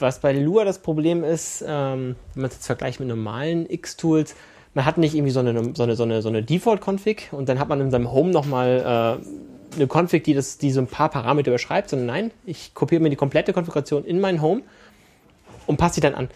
[0.00, 4.34] Was bei Lua das Problem ist, ähm, wenn man es jetzt vergleicht mit normalen X-Tools,
[4.72, 7.58] man hat nicht irgendwie so eine, so eine, so eine, so eine Default-Config und dann
[7.58, 11.10] hat man in seinem Home nochmal äh, eine Config, die, das, die so ein paar
[11.10, 14.62] Parameter überschreibt, sondern nein, ich kopiere mir die komplette Konfiguration in mein Home
[15.66, 16.28] und passe sie dann an.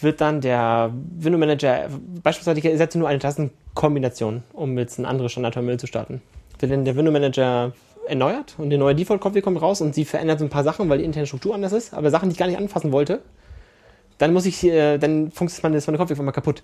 [0.00, 1.88] Wird dann der Window Manager,
[2.22, 6.22] beispielsweise ich setze nur eine Tastenkombination, um jetzt ein anderes Standard-Terminal zu starten.
[6.58, 7.72] Wird dann der Window Manager
[8.06, 10.98] erneuert und die neue Default-Config kommt raus und sie verändert so ein paar Sachen, weil
[10.98, 13.22] die interne Struktur anders ist, aber Sachen, die ich gar nicht anfassen wollte,
[14.18, 16.62] dann muss ich, äh, dann funktioniert meine, meine Config mal kaputt.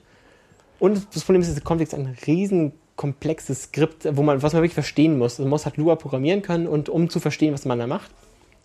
[0.78, 4.74] Und das Problem ist, Config ist ein riesen komplexes Skript, wo man, was man wirklich
[4.74, 5.32] verstehen muss.
[5.32, 8.10] Also man muss halt Lua programmieren können und um zu verstehen, was man da macht.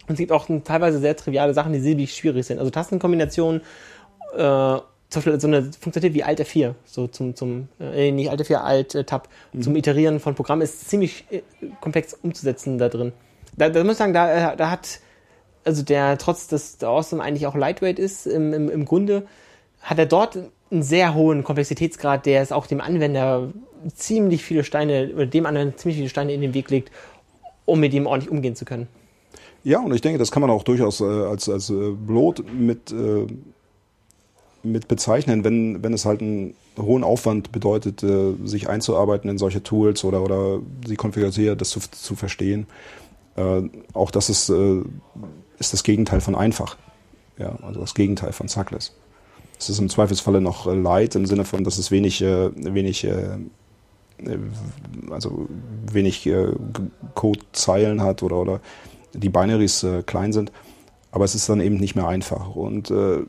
[0.07, 2.59] Und es gibt auch teilweise sehr triviale Sachen, die ziemlich schwierig sind.
[2.59, 3.61] Also Tastenkombinationen,
[4.35, 4.77] äh,
[5.13, 8.55] zum Beispiel so eine Funktionalität wie Alt F4, so zum, zum äh, nicht Alt F4,
[8.55, 9.61] Alt äh, Tab, mhm.
[9.61, 11.41] zum Iterieren von Programmen ist ziemlich äh,
[11.81, 13.13] komplex umzusetzen da drin.
[13.55, 14.99] Da, da muss ich sagen, da, äh, da hat,
[15.63, 19.25] also der, trotz dass der Awesome eigentlich auch Lightweight ist, im, im, im Grunde,
[19.81, 20.37] hat er dort
[20.71, 23.53] einen sehr hohen Komplexitätsgrad, der es auch dem Anwender
[23.93, 26.91] ziemlich viele Steine, oder dem Anwender ziemlich viele Steine in den Weg legt,
[27.65, 28.87] um mit ihm ordentlich umgehen zu können.
[29.63, 32.91] Ja, und ich denke, das kann man auch durchaus äh, als, als äh, Blot mit,
[32.91, 33.27] äh,
[34.63, 39.61] mit bezeichnen, wenn, wenn es halt einen hohen Aufwand bedeutet, äh, sich einzuarbeiten in solche
[39.61, 42.65] Tools oder, oder sie konfiguriert, das zu, zu verstehen.
[43.35, 44.81] Äh, auch das ist, äh,
[45.59, 46.77] ist das Gegenteil von einfach.
[47.37, 48.95] Ja, also das Gegenteil von Suckless.
[49.59, 53.07] Es ist im Zweifelsfalle noch light im Sinne von, dass es wenig, wenig
[55.09, 55.47] also
[55.91, 56.29] wenig
[57.15, 58.59] Codezeilen hat oder, oder
[59.13, 60.51] die Binaries äh, klein sind,
[61.11, 62.55] aber es ist dann eben nicht mehr einfach.
[62.55, 63.23] Und äh,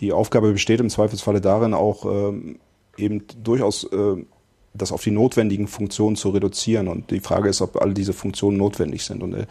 [0.00, 2.56] die Aufgabe besteht im Zweifelsfalle darin, auch äh,
[2.96, 4.16] eben durchaus äh,
[4.72, 6.88] das auf die notwendigen Funktionen zu reduzieren.
[6.88, 9.22] Und die Frage ist, ob all diese Funktionen notwendig sind.
[9.22, 9.46] Und äh,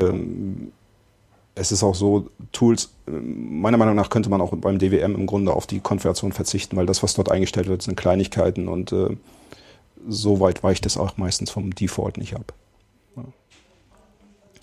[0.00, 0.72] ähm,
[1.54, 5.26] es ist auch so, Tools, äh, meiner Meinung nach könnte man auch beim DWM im
[5.26, 9.16] Grunde auf die Konfiguration verzichten, weil das, was dort eingestellt wird, sind Kleinigkeiten und äh,
[10.08, 12.52] so weit weicht es auch meistens vom Default nicht ab.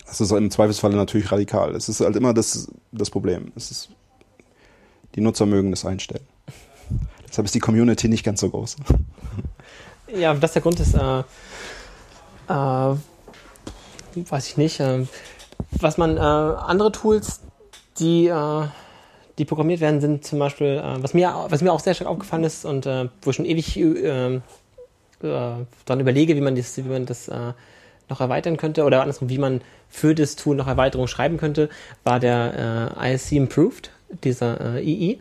[0.06, 1.74] Das ist im Zweifelsfall natürlich radikal.
[1.74, 3.50] Es ist halt immer das, das Problem.
[3.56, 3.88] Es ist,
[5.14, 6.26] die Nutzer mögen das einstellen.
[7.28, 8.76] Deshalb ist die Community nicht ganz so groß.
[10.14, 11.20] Ja, das der Grund ist, äh,
[12.48, 12.96] äh,
[14.14, 15.06] weiß ich nicht, äh,
[15.80, 17.40] was man, äh, andere Tools,
[17.98, 18.66] die, äh,
[19.38, 22.44] die programmiert werden, sind zum Beispiel, äh, was, mir, was mir auch sehr stark aufgefallen
[22.44, 23.80] ist und wo ich schon ewig
[25.20, 27.30] dann überlege, wie man das, wie man das
[28.08, 31.68] noch erweitern könnte oder andersrum, wie man für das Tool noch Erweiterungen schreiben könnte,
[32.04, 33.90] war der äh, ISC Improved,
[34.24, 35.18] dieser äh, II.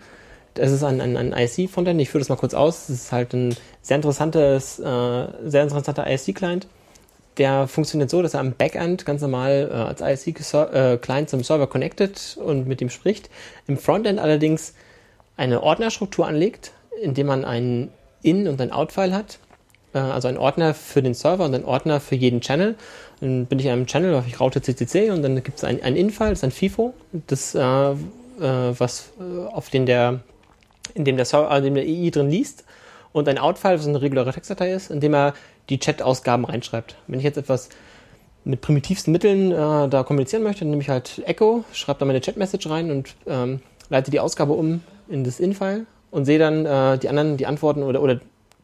[0.53, 1.99] Das ist ein, ein, ein ISC-Frontend.
[2.01, 2.87] Ich führe das mal kurz aus.
[2.87, 6.67] Das ist halt ein sehr interessantes, äh, sehr interessanter ISC-Client.
[7.37, 12.37] Der funktioniert so, dass er am Backend ganz normal äh, als ISC-Client zum Server connected
[12.43, 13.29] und mit ihm spricht.
[13.67, 14.73] Im Frontend allerdings
[15.37, 17.89] eine Ordnerstruktur anlegt, indem man einen
[18.21, 19.39] In- und ein Out-File hat
[19.93, 22.75] äh, also ein Ordner für den Server und ein Ordner für jeden Channel.
[23.19, 25.95] Dann bin ich in einem Channel, ich Raute CCC und dann gibt es ein, ein
[25.95, 26.93] In-File, das ist ein FIFO,
[27.27, 27.95] das, äh, äh,
[28.43, 30.21] was äh, auf den der,
[30.93, 31.27] in dem der
[31.57, 32.65] in dem der EI drin liest
[33.11, 35.33] und ein Out-File, was eine reguläre Textdatei ist, in dem er
[35.69, 36.95] die Chat-Ausgaben reinschreibt.
[37.07, 37.69] Wenn ich jetzt etwas
[38.43, 42.21] mit primitivsten Mitteln äh, da kommunizieren möchte, dann nehme ich halt Echo, schreibe da meine
[42.21, 46.97] Chat-Message rein und ähm, leite die Ausgabe um in das In-File und sehe dann äh,
[46.97, 48.19] die anderen, die Antworten oder, oder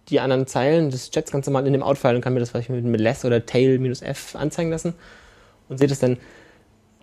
[0.09, 2.69] die anderen Zeilen des Chats ganz normal in dem Outfile und kann mir das vielleicht
[2.69, 4.93] mit less oder tail-f anzeigen lassen
[5.69, 6.17] und seht es dann.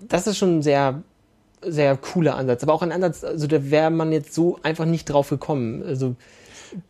[0.01, 1.03] Das ist schon sehr,
[1.67, 2.63] sehr cooler Ansatz.
[2.63, 5.83] Aber auch ein Ansatz, also da wäre man jetzt so einfach nicht drauf gekommen.
[5.83, 6.17] Also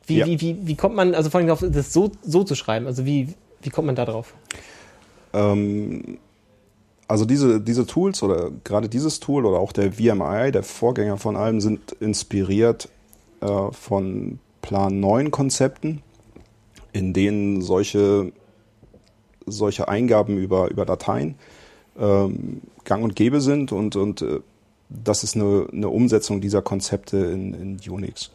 [0.07, 0.27] wie, ja.
[0.27, 2.87] wie, wie, wie kommt man, also vor allem darauf, das so, so zu schreiben?
[2.87, 4.35] Also wie, wie kommt man da drauf?
[5.33, 6.19] Ähm,
[7.09, 11.37] also diese, diese Tools oder gerade dieses Tool oder auch der VMI, der Vorgänger von
[11.37, 12.89] allem, sind inspiriert
[13.41, 16.03] äh, von Plan 9 Konzepten,
[16.93, 18.33] in denen solche,
[19.47, 21.35] solche Eingaben über, über Dateien
[21.99, 24.41] ähm, gang und gäbe sind und, und äh,
[25.03, 28.31] das ist eine, eine Umsetzung dieser Konzepte in, in Unix.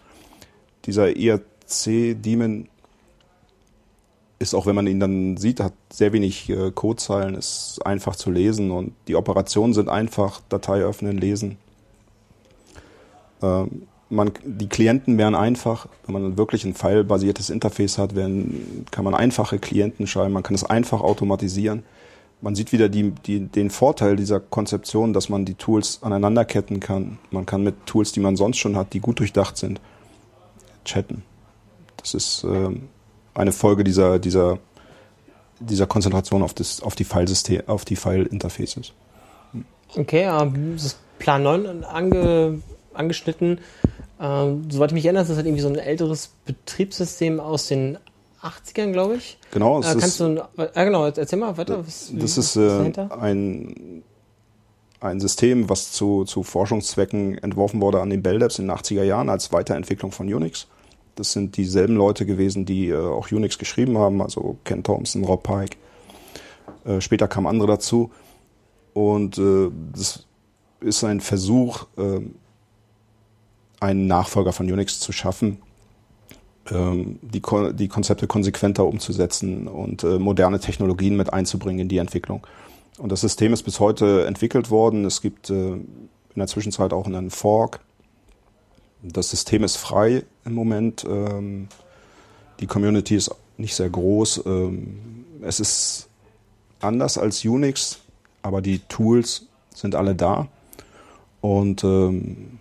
[0.85, 2.67] Dieser ERC-Daemon
[4.39, 8.31] ist auch, wenn man ihn dann sieht, hat sehr wenig äh, Codezeilen, ist einfach zu
[8.31, 11.57] lesen und die Operationen sind einfach, Datei öffnen, lesen.
[13.41, 19.05] Ähm, man, die Klienten wären einfach, wenn man wirklich ein File-basiertes Interface hat, werden, kann
[19.05, 21.83] man einfache Klienten schreiben, man kann es einfach automatisieren.
[22.41, 27.19] Man sieht wieder die, die, den Vorteil dieser Konzeption, dass man die Tools aneinanderketten kann.
[27.31, 29.81] Man kann mit Tools, die man sonst schon hat, die gut durchdacht sind,
[30.85, 31.23] chatten.
[31.97, 32.69] Das ist äh,
[33.33, 34.59] eine Folge dieser, dieser,
[35.59, 38.93] dieser Konzentration auf, das, auf die File-System, auf die File-Interfaces.
[39.95, 42.61] Okay, ähm, das Plan 9 ange,
[42.93, 43.59] angeschnitten.
[44.21, 47.97] Ähm, soweit ich mich erinnere, ist das halt irgendwie so ein älteres Betriebssystem aus den
[48.41, 49.37] 80ern, glaube ich.
[49.51, 49.81] Genau.
[49.81, 51.85] Äh, kannst du, äh, genau, erzähl mal weiter.
[51.85, 54.03] Was, das ist, äh, ein,
[54.99, 59.03] ein System, was zu, zu Forschungszwecken entworfen wurde an den Bell Labs in den 80er
[59.03, 60.67] Jahren als Weiterentwicklung von Unix.
[61.15, 65.43] Das sind dieselben Leute gewesen, die äh, auch Unix geschrieben haben, also Ken Thompson, Rob
[65.43, 65.77] Pike.
[66.85, 68.11] Äh, später kamen andere dazu.
[68.93, 70.25] Und äh, das
[70.81, 72.21] ist ein Versuch, äh,
[73.79, 75.61] einen Nachfolger von Unix zu schaffen,
[76.71, 77.41] ähm, die,
[77.73, 82.45] die Konzepte konsequenter umzusetzen und äh, moderne Technologien mit einzubringen in die Entwicklung.
[82.97, 85.05] Und das System ist bis heute entwickelt worden.
[85.05, 85.87] Es gibt äh, in
[86.35, 87.79] der Zwischenzeit auch einen Fork.
[89.01, 91.05] Das System ist frei im Moment.
[91.09, 91.69] Ähm,
[92.59, 94.43] die Community ist nicht sehr groß.
[94.45, 96.09] Ähm, es ist
[96.81, 97.99] anders als Unix,
[98.41, 100.47] aber die Tools sind alle da.
[101.41, 102.58] Und ähm,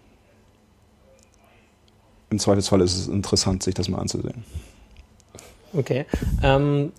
[2.31, 4.45] im Zweifelsfall ist es interessant, sich das mal anzusehen.
[5.73, 6.07] Okay.
[6.43, 6.93] Ähm,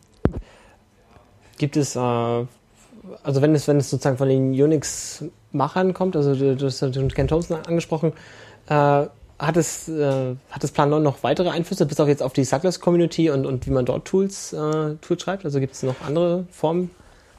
[1.57, 6.55] gibt es, äh, also wenn es, wenn es sozusagen von den Unix-Machern kommt, also du,
[6.55, 6.79] du hast
[7.13, 8.13] Ken Thompson angesprochen,
[8.67, 9.05] äh,
[9.39, 12.43] hat es, äh, hat das Plan 9 noch weitere Einflüsse, bis auch jetzt auf die
[12.43, 15.45] Cyclers-Community und, und wie man dort Tools, äh, Tools schreibt?
[15.45, 16.91] Also gibt es noch andere Formen,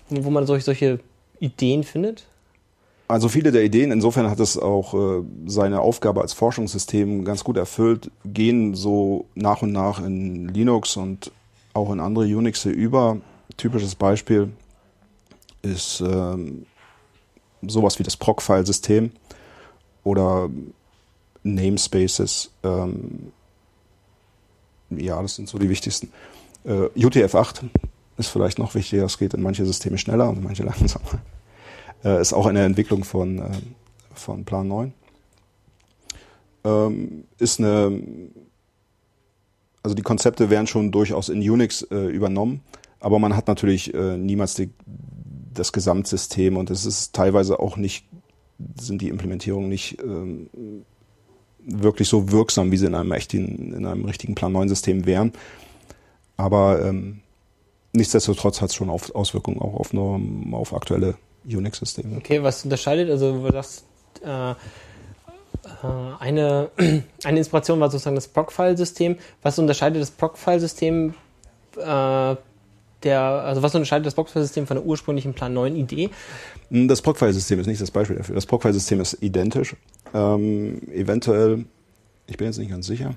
[0.09, 1.01] wo man solche, solche
[1.41, 2.27] Ideen findet?
[3.11, 7.57] Also viele der Ideen, insofern hat es auch äh, seine Aufgabe als Forschungssystem ganz gut
[7.57, 11.33] erfüllt, gehen so nach und nach in Linux und
[11.75, 13.17] auch in andere Unixe über.
[13.57, 14.53] Typisches Beispiel
[15.63, 16.67] ist ähm,
[17.63, 19.11] sowas wie das Proc-File-System
[20.05, 20.49] oder
[21.43, 22.53] Namespaces.
[22.63, 23.33] Ähm,
[24.91, 26.13] ja, das sind so die wichtigsten.
[26.63, 27.63] Äh, UTF-8
[28.19, 31.21] ist vielleicht noch wichtiger, es geht in manche Systeme schneller und in manche langsamer.
[32.05, 33.51] Äh, ist auch eine Entwicklung von, äh,
[34.15, 34.93] von Plan 9.
[36.65, 38.03] Ähm, ist eine,
[39.83, 42.61] also die Konzepte werden schon durchaus in Unix äh, übernommen,
[43.01, 44.71] aber man hat natürlich äh, niemals die,
[45.55, 48.07] das Gesamtsystem und es ist teilweise auch nicht,
[48.79, 50.51] sind die Implementierungen nicht ähm,
[51.65, 55.33] wirklich so wirksam, wie sie in einem echten, in einem richtigen Plan 9 System wären.
[56.37, 57.21] Aber ähm,
[57.93, 62.17] nichtsdestotrotz hat es schon auf, Auswirkungen auch auf, auf aktuelle Unix-Systeme.
[62.17, 63.85] Okay, was unterscheidet, also du sagst,
[64.25, 64.55] äh, äh
[66.19, 66.71] eine,
[67.25, 69.17] eine Inspiration war sozusagen das Proc-File-System.
[69.43, 71.15] Was unterscheidet das Proc-File-System
[71.77, 72.37] äh,
[73.03, 76.11] der, also was unterscheidet das Proc-File-System von der ursprünglichen Plan 9 Idee?
[76.71, 78.35] Hm, das Proc-File-System ist nicht das Beispiel dafür.
[78.35, 79.77] Das Proc-File-System ist identisch.
[80.13, 81.65] Ähm, eventuell,
[82.27, 83.15] ich bin jetzt nicht ganz sicher,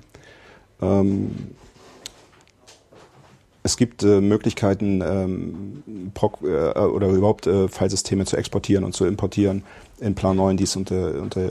[0.80, 1.54] ähm,
[3.64, 9.06] es gibt äh, Möglichkeiten, ähm, Proc, äh, oder überhaupt äh, Filesysteme zu exportieren und zu
[9.06, 9.64] importieren
[10.00, 11.50] in Plan 9, die es unter, unter,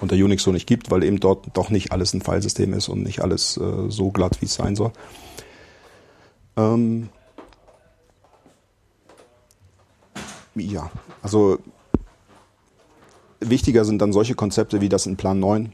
[0.00, 3.02] unter Unix so nicht gibt, weil eben dort doch nicht alles ein Filesystem ist und
[3.02, 4.92] nicht alles äh, so glatt, wie es sein soll.
[6.56, 7.10] Ähm,
[10.54, 11.58] ja, also
[13.40, 15.70] wichtiger sind dann solche Konzepte wie das in Plan 9,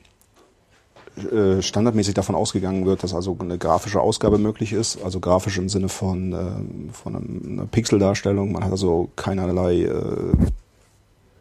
[1.24, 5.68] äh, standardmäßig davon ausgegangen wird, dass also eine grafische Ausgabe möglich ist, also grafisch im
[5.68, 8.52] Sinne von, äh, von einer Pixeldarstellung.
[8.52, 10.32] Man hat also keinerlei äh,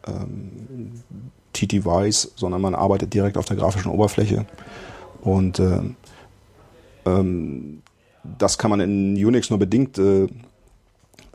[0.06, 0.92] ähm,
[1.52, 4.46] TTYs, sondern man arbeitet direkt auf der grafischen Oberfläche.
[5.22, 5.80] Und äh,
[7.06, 7.82] ähm,
[8.38, 10.28] das kann man in Unix nur bedingt äh,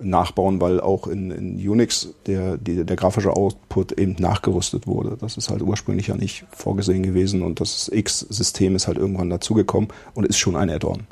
[0.04, 5.18] nachbauen, weil auch in, in Unix der, die, der grafische Output eben nachgerüstet wurde.
[5.20, 9.90] Das ist halt ursprünglich ja nicht vorgesehen gewesen und das X-System ist halt irgendwann dazugekommen
[10.14, 11.04] und ist schon ein Add-on.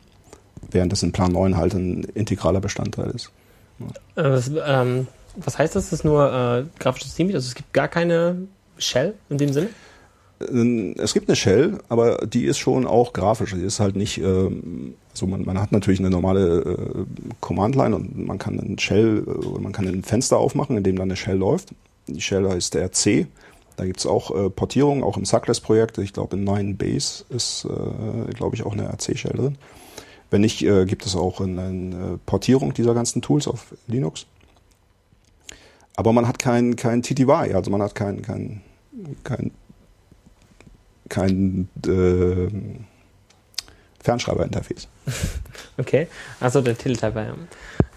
[0.70, 3.32] Während das in Plan 9 halt ein integraler Bestandteil ist.
[4.16, 4.24] Ja.
[4.24, 5.86] Äh, was, ähm, was heißt das?
[5.86, 7.28] Das ist nur äh, grafisches System?
[7.28, 9.70] Also es gibt gar keine Shell in dem Sinne?
[10.50, 13.54] Ähm, es gibt eine Shell, aber die ist schon auch grafisch.
[13.54, 17.06] Die ist halt nicht, ähm, also man, man hat natürlich eine normale äh,
[17.40, 21.10] Command-Line und man kann ein Shell äh, man kann ein Fenster aufmachen, in dem dann
[21.10, 21.70] eine Shell läuft.
[22.08, 23.28] Die Shell heißt RC.
[23.78, 25.98] Da gibt's auch äh, Portierungen, auch im Suckless-Projekt.
[25.98, 29.58] Ich glaube, in 9 Base ist, äh, glaube ich, auch eine RC-Shell drin.
[30.30, 34.26] Wenn nicht, äh, gibt es auch eine, eine Portierung dieser ganzen Tools auf Linux.
[35.96, 38.62] Aber man hat kein, kein TTY, also man hat kein, kein,
[39.24, 39.52] kein
[41.12, 42.48] kein äh,
[44.04, 44.88] Fernschreiber-Interface.
[45.78, 46.08] Okay,
[46.40, 47.34] also der Teletyper, ja.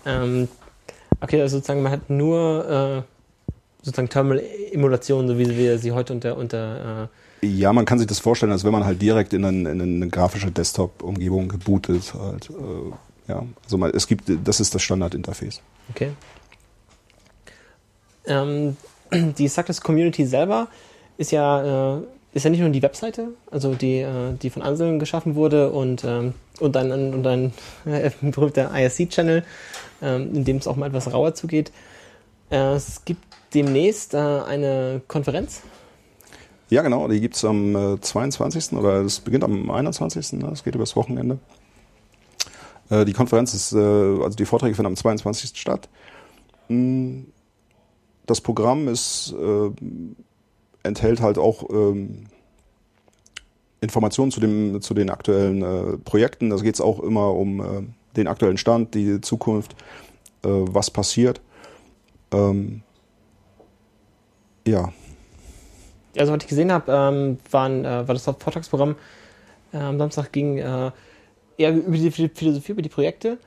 [0.06, 0.48] Ähm,
[1.20, 3.02] okay, also sozusagen man hat nur äh,
[3.82, 7.10] sozusagen Terminal-Emulation, so wie wir sie heute unter, unter
[7.42, 9.80] äh ja, man kann sich das vorstellen, als wenn man halt direkt in, einen, in
[9.80, 12.48] eine grafische Desktop-Umgebung gebootet halt.
[12.48, 15.60] Äh, ja, also man, es gibt, das ist das Standard-Interface.
[15.90, 16.12] Okay.
[18.26, 18.76] Ähm,
[19.12, 20.68] die Success Community selber
[21.18, 22.02] ist ja äh,
[22.34, 26.02] ist ja nicht nur die Webseite, also die, äh, die von Anselm geschaffen wurde und,
[26.04, 27.52] ähm, und ein, und ein
[27.86, 29.44] äh, berühmter IRC-Channel,
[30.02, 31.72] ähm, in dem es auch mal etwas rauer zugeht.
[32.50, 33.22] Äh, es gibt
[33.54, 35.62] demnächst eine Konferenz.
[36.70, 38.72] Ja, genau, die gibt es am äh, 22.
[38.72, 40.32] oder es beginnt am 21.
[40.32, 40.48] Ne?
[40.52, 41.38] Es geht übers Wochenende.
[42.90, 45.58] Die Konferenz ist, also die Vorträge finden am 22.
[45.58, 45.88] statt.
[46.68, 47.28] Hm,
[48.26, 49.34] das Programm ist
[50.84, 52.26] enthält halt auch ähm,
[53.80, 56.50] Informationen zu, dem, zu den aktuellen äh, Projekten.
[56.50, 57.82] Da geht es auch immer um äh,
[58.16, 59.74] den aktuellen Stand, die Zukunft,
[60.44, 61.40] äh, was passiert.
[62.32, 62.82] Ähm,
[64.66, 64.92] ja.
[66.16, 68.96] Also, was ich gesehen habe, ähm, waren, äh, war das Vortragsprogramm
[69.72, 70.90] äh, am Samstag ging äh,
[71.58, 73.38] eher über die Philosophie, über die Projekte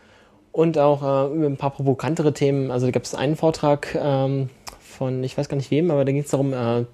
[0.51, 2.71] und auch über ein paar provokantere Themen.
[2.71, 4.49] Also da gab es einen Vortrag ähm,
[4.97, 6.85] von, ich weiß gar nicht wem, aber da ging es darum, äh,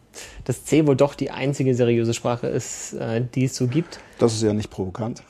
[0.43, 3.99] dass C wohl doch die einzige seriöse Sprache ist, äh, die es so gibt.
[4.19, 5.23] Das ist ja nicht provokant.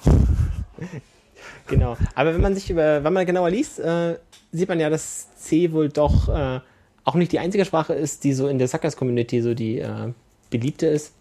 [1.67, 1.95] genau.
[2.15, 4.17] Aber wenn man sich über, wenn man genauer liest, äh,
[4.51, 6.59] sieht man ja, dass C wohl doch äh,
[7.03, 10.11] auch nicht die einzige Sprache ist, die so in der Suckers-Community so die äh,
[10.49, 11.13] beliebte ist.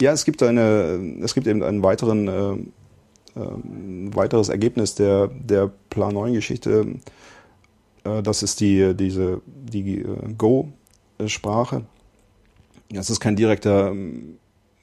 [0.00, 3.46] Ja, es gibt eine, es gibt eben einen weiteren, äh, äh,
[4.14, 6.70] weiteres Ergebnis der, der Plan 9 Geschichte.
[6.70, 6.98] Äh,
[8.04, 11.84] das ist die, diese, die äh, Go-Sprache.
[12.90, 14.36] Das ist kein direkter, ähm,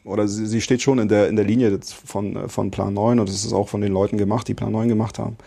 [0.04, 3.30] oder sie, sie steht schon in der, in der Linie von, von Plan 9 und
[3.30, 5.38] es ist auch von den Leuten gemacht, die Plan 9 gemacht haben.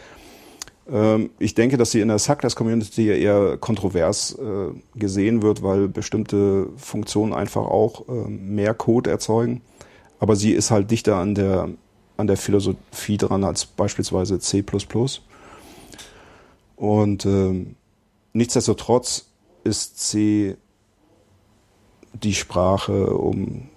[0.90, 6.68] Ähm, ich denke, dass sie in der Suckless-Community eher kontrovers äh, gesehen wird, weil bestimmte
[6.76, 9.62] Funktionen einfach auch äh, mehr Code erzeugen.
[10.20, 11.68] Aber sie ist halt dichter an der,
[12.16, 14.62] an der Philosophie dran als beispielsweise C++.
[16.76, 17.66] Und äh,
[18.32, 19.26] nichtsdestotrotz
[19.64, 20.56] ist C
[22.12, 23.68] die Sprache, um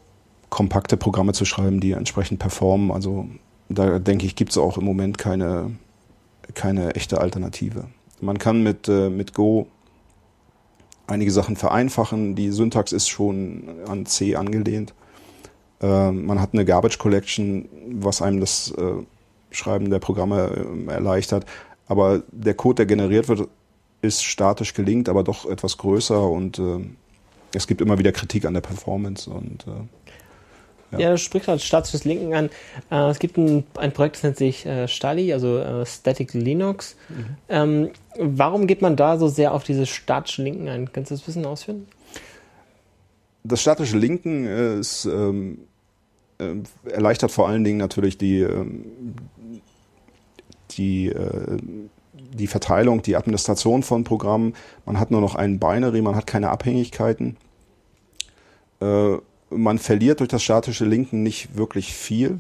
[0.50, 2.92] kompakte Programme zu schreiben, die entsprechend performen.
[2.92, 3.28] Also
[3.70, 5.72] da denke ich, gibt es auch im Moment keine
[6.54, 7.86] keine echte Alternative.
[8.20, 9.68] Man kann mit, äh, mit Go
[11.06, 12.36] einige Sachen vereinfachen.
[12.36, 14.94] Die Syntax ist schon an C angelehnt.
[15.82, 19.04] Äh, man hat eine Garbage Collection, was einem das äh,
[19.52, 21.46] Schreiben der Programme äh, erleichtert.
[21.88, 23.48] Aber der Code, der generiert wird,
[24.02, 26.80] ist statisch gelingt, aber doch etwas größer und äh,
[27.54, 29.72] es gibt immer wieder Kritik an der Performance und äh,
[30.92, 32.50] ja, ja das spricht halt statisches Linken an.
[32.92, 36.96] Äh, es gibt ein, ein, Projekt, das nennt sich äh, Stali, also äh, Static Linux.
[37.10, 37.26] Mhm.
[37.50, 40.92] Ähm, warum geht man da so sehr auf diese statischen Linken ein?
[40.94, 41.88] Kannst du das ein bisschen ausführen?
[43.44, 44.46] Das statische Linken
[44.80, 45.60] ist, ähm,
[46.38, 46.56] äh,
[46.90, 48.86] erleichtert vor allen Dingen natürlich die, ähm,
[50.72, 51.58] die, äh,
[52.14, 54.54] die Verteilung, die Administration von Programmen.
[54.86, 57.38] Man hat nur noch ein Binary, man hat keine Abhängigkeiten.
[58.80, 59.18] Äh,
[59.50, 62.40] man verliert durch das statische Linken nicht wirklich viel.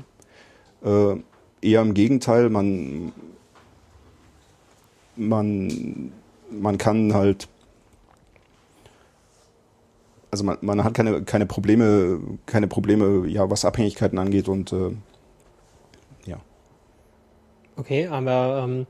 [0.84, 1.15] Äh,
[1.61, 3.11] eher im Gegenteil, man,
[5.15, 6.11] man,
[6.51, 7.47] man kann halt,
[10.32, 14.91] also man, man hat keine, keine Probleme, keine Probleme, ja, was Abhängigkeiten angeht und äh.
[17.78, 18.88] Okay, aber ähm,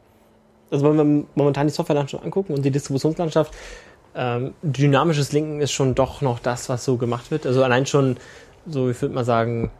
[0.72, 3.54] also wenn wir momentan die Softwarelandschaft angucken und die Distributionslandschaft,
[4.16, 7.46] ähm, dynamisches Linken ist schon doch noch das, was so gemacht wird.
[7.46, 8.18] Also allein schon,
[8.66, 9.72] so ich würde mal sagen,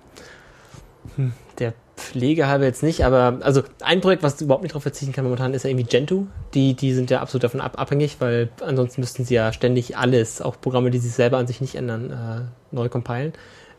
[1.16, 5.14] hm, der Pflege halber jetzt nicht, aber also ein Projekt, was überhaupt nicht darauf verzichten
[5.14, 6.28] kann momentan, ist ja irgendwie Gentoo.
[6.54, 10.42] Die, die sind ja absolut davon ab, abhängig, weil ansonsten müssten sie ja ständig alles,
[10.42, 13.34] auch Programme, die sich selber an sich nicht ändern, äh, neu compilen.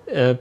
[0.06, 0.34] Äh,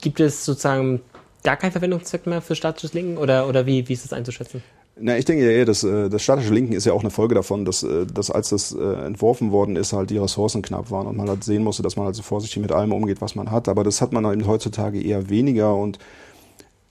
[0.00, 1.02] gibt es sozusagen
[1.46, 4.64] gar keinen Verwendungszweck mehr für statisches Linken oder, oder wie, wie ist das einzuschätzen?
[4.98, 7.64] Na, ich denke ja das, äh, das statische Linken ist ja auch eine Folge davon,
[7.64, 11.16] dass, äh, dass als das äh, entworfen worden ist, halt die Ressourcen knapp waren und
[11.16, 13.68] man halt sehen musste, dass man also vorsichtig mit allem umgeht, was man hat.
[13.68, 16.00] Aber das hat man eben heutzutage eher weniger und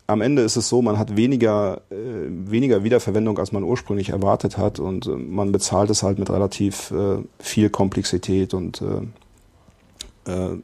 [0.08, 1.96] am Ende ist es so, man hat weniger, äh,
[2.30, 6.92] weniger Wiederverwendung, als man ursprünglich erwartet hat und äh, man bezahlt es halt mit relativ
[6.92, 10.58] äh, viel Komplexität und äh, äh,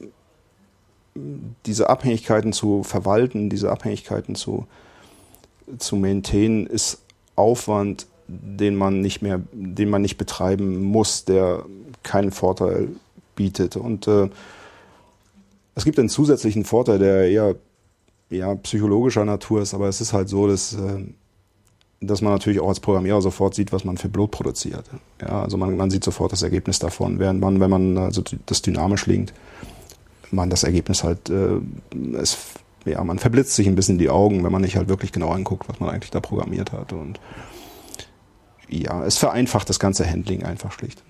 [1.66, 4.66] diese Abhängigkeiten zu verwalten, diese Abhängigkeiten zu,
[5.78, 7.02] zu maintainen, ist
[7.36, 11.66] Aufwand, den man nicht mehr, den man nicht betreiben muss, der
[12.04, 12.90] keinen Vorteil
[13.36, 13.76] bietet.
[13.76, 14.30] Und äh,
[15.76, 17.56] es gibt einen zusätzlichen Vorteil, der eher
[18.30, 21.04] ja, psychologischer Natur ist, aber es ist halt so, dass, äh,
[22.00, 24.86] dass man natürlich auch als Programmierer sofort sieht, was man für Blut produziert.
[25.22, 28.62] Ja, also man, man sieht sofort das Ergebnis davon, während man, wenn man also das
[28.62, 29.34] dynamisch linkt,
[30.32, 31.60] man das Ergebnis halt, äh,
[32.18, 32.38] es
[32.86, 35.70] ja, man verblitzt sich ein bisschen die Augen, wenn man nicht halt wirklich genau anguckt,
[35.70, 36.94] was man eigentlich da programmiert hat.
[36.94, 37.20] Und
[38.70, 41.04] ja, es vereinfacht das ganze Handling einfach schlicht.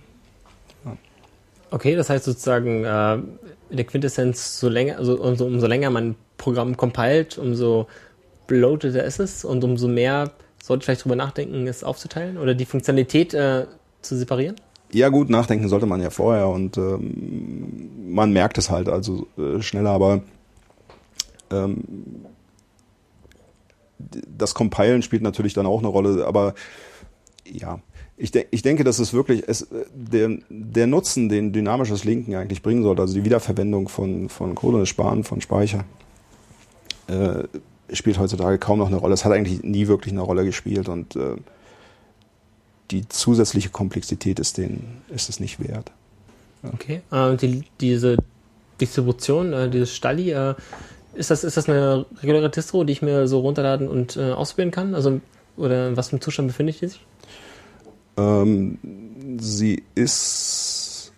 [1.70, 6.10] Okay, das heißt sozusagen, äh, in der Quintessenz, so länger, also umso, umso länger man
[6.10, 7.88] ein Programm compiled, umso
[8.48, 12.66] bloateter ist es und umso mehr sollte ich vielleicht drüber nachdenken, es aufzuteilen oder die
[12.66, 13.68] Funktionalität äh,
[14.02, 14.58] zu separieren?
[14.94, 19.62] Ja gut, nachdenken sollte man ja vorher und ähm, man merkt es halt also äh,
[19.62, 20.22] schneller, aber
[21.50, 21.84] ähm,
[24.38, 26.56] das Compilen spielt natürlich dann auch eine Rolle, aber
[27.50, 27.80] ja,
[28.18, 32.62] ich, de ich denke, dass es wirklich es, der, der Nutzen, den dynamisches Linken eigentlich
[32.62, 35.86] bringen sollte, also die Wiederverwendung von, von Code, das Sparen von Speicher,
[37.08, 37.44] äh,
[37.94, 39.14] spielt heutzutage kaum noch eine Rolle.
[39.14, 41.36] Es hat eigentlich nie wirklich eine Rolle gespielt und äh,
[42.92, 45.92] die zusätzliche Komplexität ist, den, ist es nicht wert.
[46.64, 46.70] Ja.
[46.74, 48.18] Okay, äh, die, diese
[48.80, 50.56] Distribution, äh, dieses Stalli, äh,
[51.14, 54.72] ist, das, ist das eine reguläre Distro, die ich mir so runterladen und äh, ausprobieren
[54.72, 54.96] kann?
[54.96, 55.20] Also,
[55.58, 57.06] oder in was für einem Zustand befindet die sich?
[58.18, 58.78] Ähm,
[59.40, 61.12] sie ist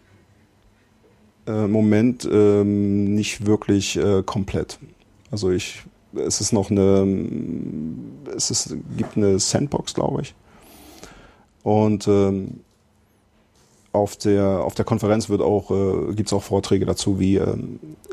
[1.47, 4.79] äh, im Moment ähm, nicht wirklich äh, komplett.
[5.31, 5.83] Also ich,
[6.15, 7.07] es ist noch eine,
[8.35, 10.35] es ist, gibt eine Sandbox, glaube ich.
[11.63, 12.59] Und ähm,
[13.93, 17.55] auf der, auf der Konferenz wird auch, äh, gibt es auch Vorträge dazu, wie, äh,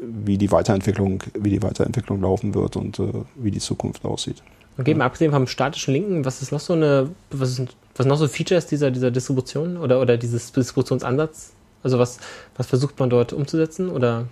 [0.01, 4.43] wie die Weiterentwicklung, wie die Weiterentwicklung laufen wird und äh, wie die Zukunft aussieht.
[4.79, 8.17] Okay, mal abgesehen vom statischen Linken, was ist noch so eine, was ist, was noch
[8.17, 11.53] so Features dieser, dieser Distribution oder, oder dieses Distributionsansatz?
[11.83, 12.19] Also was,
[12.57, 14.27] was versucht man dort umzusetzen oder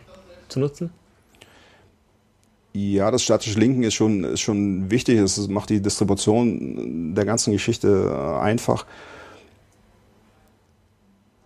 [0.49, 0.91] zu nutzen?
[2.79, 5.18] Ja, das statische Linken ist schon, ist schon wichtig.
[5.18, 8.87] Es macht die Distribution der ganzen Geschichte äh, einfach.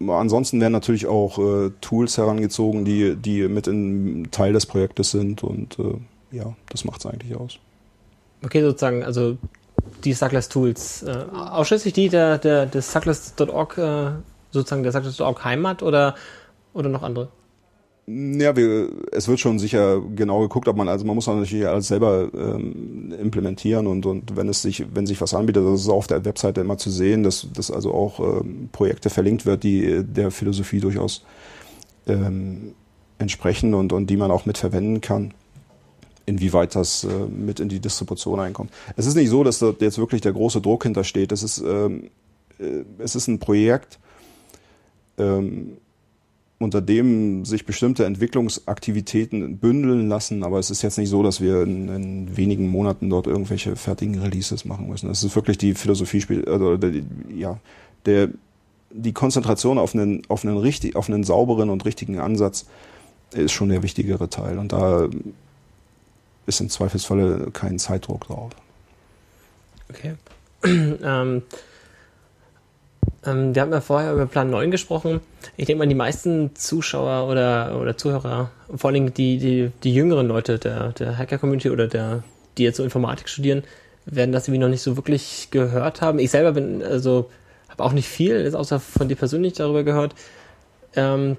[0.06, 5.42] Ansonsten werden natürlich auch äh, Tools herangezogen, die, die mit in Teil des Projektes sind
[5.42, 5.94] und äh,
[6.36, 7.58] ja, das macht es eigentlich aus.
[8.44, 9.38] Okay, sozusagen, also
[10.04, 14.10] die Suckless Tools, äh, ausschließlich die der, der, des Suckless.org, äh,
[14.50, 16.14] sozusagen der Suckless.org Heimat oder,
[16.74, 17.28] oder noch andere?
[18.06, 21.86] Ja, wir, es wird schon sicher genau geguckt, ob man, also man muss natürlich alles
[21.86, 26.08] selber ähm, implementieren und, und wenn es sich, wenn sich was anbietet, das ist auf
[26.08, 30.32] der Webseite immer zu sehen, dass, dass also auch ähm, Projekte verlinkt wird, die der
[30.32, 31.24] Philosophie durchaus
[32.08, 32.72] ähm,
[33.18, 35.32] entsprechen und, und die man auch mitverwenden kann,
[36.26, 38.72] inwieweit das äh, mit in die Distribution einkommt.
[38.96, 41.30] Es ist nicht so, dass da jetzt wirklich der große Druck hintersteht.
[41.30, 42.10] Es ist, ähm,
[42.58, 44.00] äh, es ist ein Projekt,
[45.18, 45.76] ähm,
[46.62, 51.62] unter dem sich bestimmte Entwicklungsaktivitäten bündeln lassen, aber es ist jetzt nicht so, dass wir
[51.62, 55.10] in, in wenigen Monaten dort irgendwelche fertigen Releases machen müssen.
[55.10, 56.92] Es ist wirklich die Philosophie, also der,
[57.34, 57.58] ja,
[58.06, 58.28] der,
[58.90, 62.66] die Konzentration auf einen, auf einen richtig, auf einen sauberen und richtigen Ansatz
[63.32, 65.08] ist schon der wichtigere Teil und da
[66.46, 68.52] ist im Zweifelsfalle kein Zeitdruck drauf.
[69.90, 70.14] Okay.
[70.64, 71.42] ähm,
[73.24, 75.20] ähm, wir haben ja vorher über Plan 9 gesprochen.
[75.56, 80.26] Ich denke mal, die meisten Zuschauer oder, oder Zuhörer, vor allem die, die, die jüngeren
[80.26, 82.24] Leute der, der Hacker-Community oder der,
[82.58, 83.62] die jetzt so Informatik studieren,
[84.06, 86.18] werden das irgendwie noch nicht so wirklich gehört haben.
[86.18, 87.30] Ich selber bin, also,
[87.68, 90.14] habe auch nicht viel, außer von dir persönlich darüber gehört.
[90.96, 91.36] Ähm,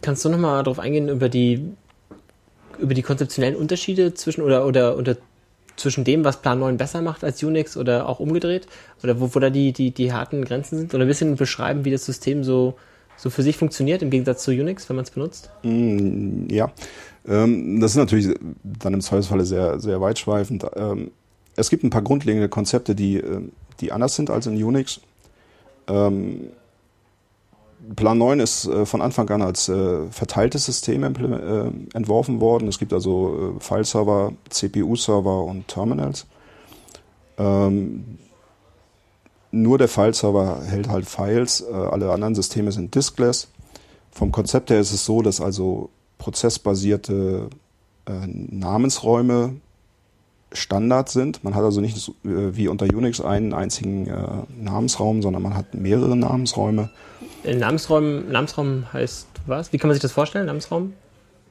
[0.00, 1.72] kannst du nochmal darauf eingehen, über die,
[2.78, 5.16] über die konzeptionellen Unterschiede zwischen oder, oder, oder
[5.82, 8.66] zwischen dem, was Plan 9 besser macht als Unix oder auch umgedreht?
[9.02, 10.94] Oder wo, wo da die, die, die harten Grenzen sind?
[10.94, 12.74] Oder ein bisschen beschreiben, wie das System so,
[13.16, 15.50] so für sich funktioniert im Gegensatz zu Unix, wenn man es benutzt?
[15.62, 16.72] Mm, ja,
[17.26, 20.64] ähm, das ist natürlich dann im Zweifelsfalle sehr, sehr weitschweifend.
[20.76, 21.10] Ähm,
[21.56, 23.40] es gibt ein paar grundlegende Konzepte, die, äh,
[23.80, 25.00] die anders sind als in Unix.
[25.88, 26.48] Ähm,
[27.96, 32.68] Plan 9 ist äh, von Anfang an als äh, verteiltes System äh, entworfen worden.
[32.68, 36.26] Es gibt also File-Server, CPU-Server und Terminals.
[37.38, 38.18] Ähm,
[39.50, 43.48] nur der File-Server hält halt Files, alle anderen Systeme sind diskless.
[44.10, 47.50] Vom Konzept her ist es so, dass also prozessbasierte
[48.06, 49.56] Namensräume
[50.52, 51.44] Standard sind.
[51.44, 54.10] Man hat also nicht wie unter Unix einen einzigen
[54.60, 56.90] Namensraum, sondern man hat mehrere Namensräume.
[57.44, 59.72] Äh, Namensraum, Namensraum heißt was?
[59.72, 60.92] Wie kann man sich das vorstellen, Namensraum?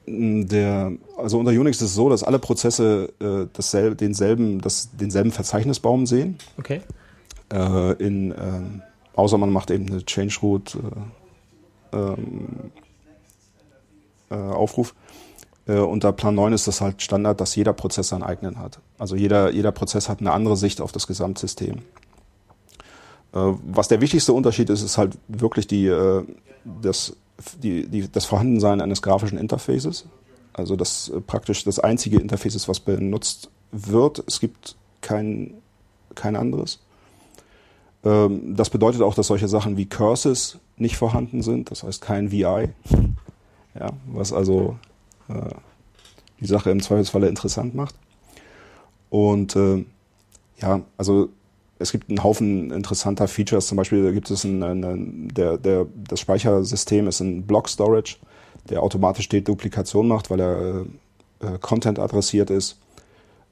[0.08, 5.32] Der, also unter Unix ist es so, dass alle Prozesse äh, dasselbe, denselben, das, denselben
[5.32, 6.38] Verzeichnisbaum sehen.
[6.58, 6.82] Okay.
[7.52, 8.62] Äh, in, äh,
[9.16, 10.78] außer man macht eben eine Change Root
[11.94, 12.72] äh, ähm,
[14.30, 14.96] äh, Aufruf.
[15.68, 18.80] Äh, unter Plan 9 ist das halt Standard, dass jeder Prozess seinen eigenen hat.
[18.98, 21.80] Also jeder, jeder Prozess hat eine andere Sicht auf das Gesamtsystem.
[23.34, 26.24] Äh, was der wichtigste Unterschied ist, ist halt wirklich die, äh,
[26.82, 27.16] das,
[27.62, 30.06] die, die, das Vorhandensein eines grafischen Interfaces.
[30.54, 34.24] Also das äh, praktisch das einzige Interface ist, was benutzt wird.
[34.28, 35.54] Es gibt kein,
[36.16, 36.80] kein anderes.
[38.04, 42.32] Ähm, das bedeutet auch, dass solche Sachen wie Curses nicht vorhanden sind, das heißt kein
[42.32, 42.70] VI.
[43.74, 44.78] Ja, was also
[45.34, 45.56] äh,
[46.40, 47.96] die Sache im Zweifelsfalle interessant macht.
[49.10, 49.86] Und äh,
[50.60, 51.30] ja, also
[51.80, 53.68] es gibt einen Haufen interessanter Features.
[53.68, 58.18] Zum Beispiel gibt es ein, ein, der, der, das Speichersystem ist ein Block Storage,
[58.70, 60.86] der automatisch Deduplikation macht, weil er
[61.40, 62.78] äh, Content adressiert ist.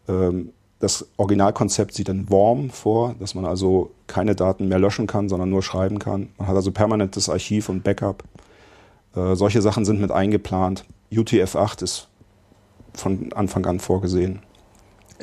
[0.08, 5.28] Ähm, das Originalkonzept sieht ein Worm vor, dass man also keine Daten mehr löschen kann,
[5.28, 6.30] sondern nur schreiben kann.
[6.38, 8.24] Man hat also permanentes Archiv und Backup.
[9.16, 10.86] Äh, solche Sachen sind mit eingeplant.
[11.12, 12.08] UTF-8 ist
[12.94, 14.42] von Anfang an vorgesehen.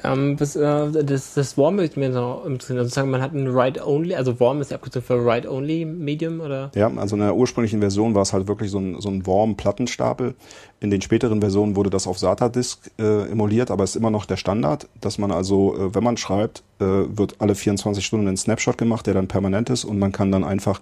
[0.05, 2.77] Ähm, das, äh, das, das Warm ist mir noch im Sinn.
[2.77, 6.71] Also sagen, man hat ein Write-Only, also Warm ist die Abkürzung für Write-Only-Medium, oder?
[6.75, 10.35] Ja, also in der ursprünglichen Version war es halt wirklich so ein, so ein Warm-Plattenstapel.
[10.81, 14.27] In den späteren Versionen wurde das auf SATA-Disk äh, emuliert, aber es ist immer noch
[14.27, 18.37] der Standard, dass man also, äh, wenn man schreibt, äh, wird alle 24 Stunden ein
[18.37, 20.81] Snapshot gemacht, der dann permanent ist und man kann dann einfach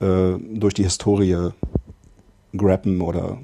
[0.00, 1.50] äh, durch die Historie
[2.56, 3.38] grabben oder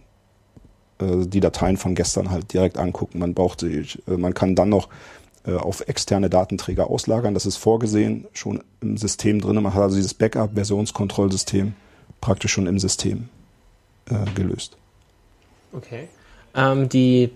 [1.01, 3.19] äh, die Dateien von gestern halt direkt angucken.
[3.19, 4.89] Man braucht sie, äh, man kann dann noch
[5.47, 7.35] äh, auf externe Datenträger auslagern.
[7.35, 9.63] Das ist vorgesehen schon im System drin.
[9.63, 11.75] Man hat also dieses Backup-Versionskontrollsystem
[12.21, 13.29] praktisch schon im System
[14.35, 14.79] gelöst.
[15.73, 16.09] Okay.
[16.55, 17.31] Ähm, die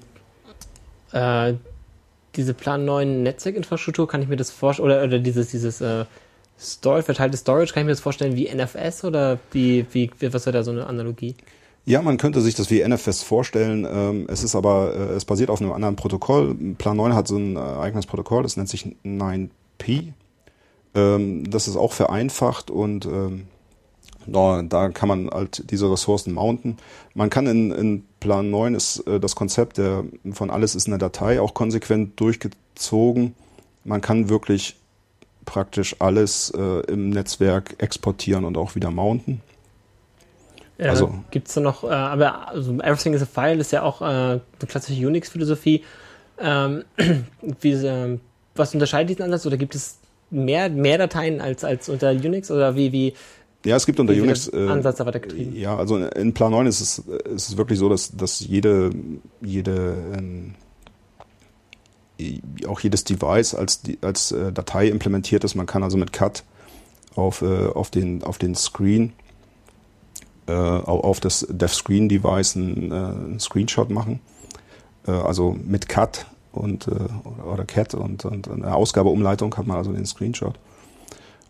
[2.35, 6.07] diese Plan 9 Netzwerkinfrastruktur, kann ich mir das vorstellen, oder, oder dieses, dieses äh,
[6.59, 10.57] Storage, verteilte Storage, kann ich mir das vorstellen wie NFS oder wie, wie, was wäre
[10.57, 11.35] da so eine Analogie?
[11.85, 13.87] Ja, man könnte sich das wie NFS vorstellen.
[13.91, 16.55] Ähm, es ist aber, äh, es basiert auf einem anderen Protokoll.
[16.79, 20.13] Plan 9 hat so ein äh, eigenes Protokoll, das nennt sich 9P.
[20.95, 23.47] Ähm, das ist auch vereinfacht und ähm,
[24.29, 26.77] da, kann man halt diese Ressourcen mounten.
[27.15, 30.99] Man kann in, in Plan 9 ist äh, das Konzept der, von alles ist eine
[30.99, 33.35] Datei auch konsequent durchgezogen.
[33.83, 34.77] Man kann wirklich
[35.45, 39.41] praktisch alles im Netzwerk exportieren und auch wieder mounten.
[40.79, 43.83] Äh, also gibt es da noch, äh, aber also Everything is a File ist ja
[43.83, 45.85] auch äh, eine klassische Unix-Philosophie.
[46.39, 46.85] Ähm,
[47.61, 48.19] wie, äh,
[48.55, 49.99] was unterscheidet diesen Ansatz oder gibt es
[50.31, 53.15] mehr, mehr Dateien als, als unter Unix oder wie, wie
[53.65, 55.55] ja, es gibt unter Unix äh, Ansatz weitergetrieben.
[55.55, 58.91] Ja, also in Plan 9 ist es, ist es wirklich so, dass, dass jede,
[59.41, 60.55] jede ähm,
[62.67, 65.55] auch jedes Device als, als äh, Datei implementiert ist.
[65.55, 66.43] Man kann also mit Cut
[67.15, 69.13] auf, äh, auf, den, auf den Screen
[70.47, 74.21] äh, auf das DevScreen-Device einen, äh, Screenshot machen.
[75.07, 79.93] Äh, also mit Cut und äh, oder Cat und, und eine Ausgabeumleitung hat man also
[79.93, 80.55] den Screenshot.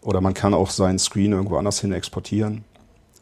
[0.02, 2.64] Oder man kann auch seinen Screen irgendwo anders hin exportieren.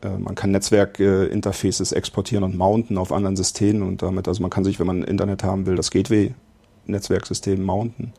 [0.03, 4.65] Äh, man kann Netzwerkinterfaces exportieren und mounten auf anderen Systemen und damit, also man kann
[4.65, 8.13] sich, wenn man Internet haben will, das Gateway-Netzwerksystem mounten.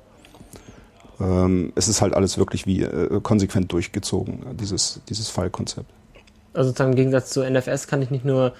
[1.19, 5.91] Ähm, es ist halt alles wirklich wie äh, konsequent durchgezogen, dieses, dieses File-Konzept.
[6.53, 8.53] Also sozusagen im Gegensatz zu NFS kann ich nicht nur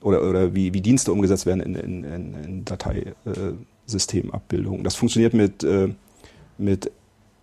[0.00, 4.84] oder, oder wie, wie Dienste umgesetzt werden in, in, in, in Dateisystemabbildungen.
[4.84, 5.88] Das funktioniert mit, äh,
[6.58, 6.90] mit,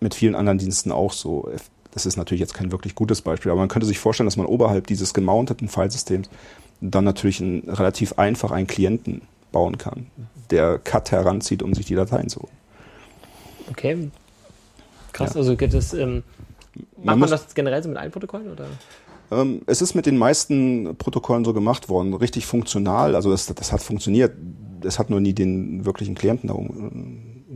[0.00, 1.50] mit vielen anderen Diensten auch so.
[1.92, 4.46] Das ist natürlich jetzt kein wirklich gutes Beispiel, aber man könnte sich vorstellen, dass man
[4.46, 6.28] oberhalb dieses gemounteten Filesystems
[6.80, 9.22] dann natürlich ein, relativ einfach einen Klienten
[9.52, 10.06] bauen kann,
[10.50, 12.52] der Cut heranzieht, um sich die Dateien zu holen.
[13.70, 14.10] Okay,
[15.12, 15.40] Krass, ja.
[15.40, 16.22] also geht es, ähm,
[16.96, 18.66] macht man, man das generell so mit allen Protokollen oder?
[19.30, 23.72] Ähm, es ist mit den meisten Protokollen so gemacht worden, richtig funktional, also das, das
[23.72, 24.32] hat funktioniert.
[24.84, 26.56] Es hat nur nie den wirklichen Klienten da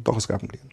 [0.04, 0.70] Doch, es gab einen Klienten.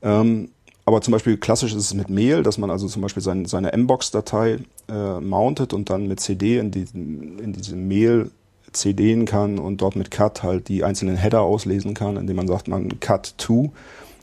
[0.00, 0.48] Ähm,
[0.84, 3.76] aber zum Beispiel klassisch ist es mit Mail, dass man also zum Beispiel sein, seine
[3.76, 4.58] Mbox-Datei
[4.88, 8.30] äh, mountet und dann mit CD in, die, in diese Mail
[8.72, 12.68] CDen kann und dort mit Cut halt die einzelnen Header auslesen kann, indem man sagt,
[12.68, 13.72] man Cut to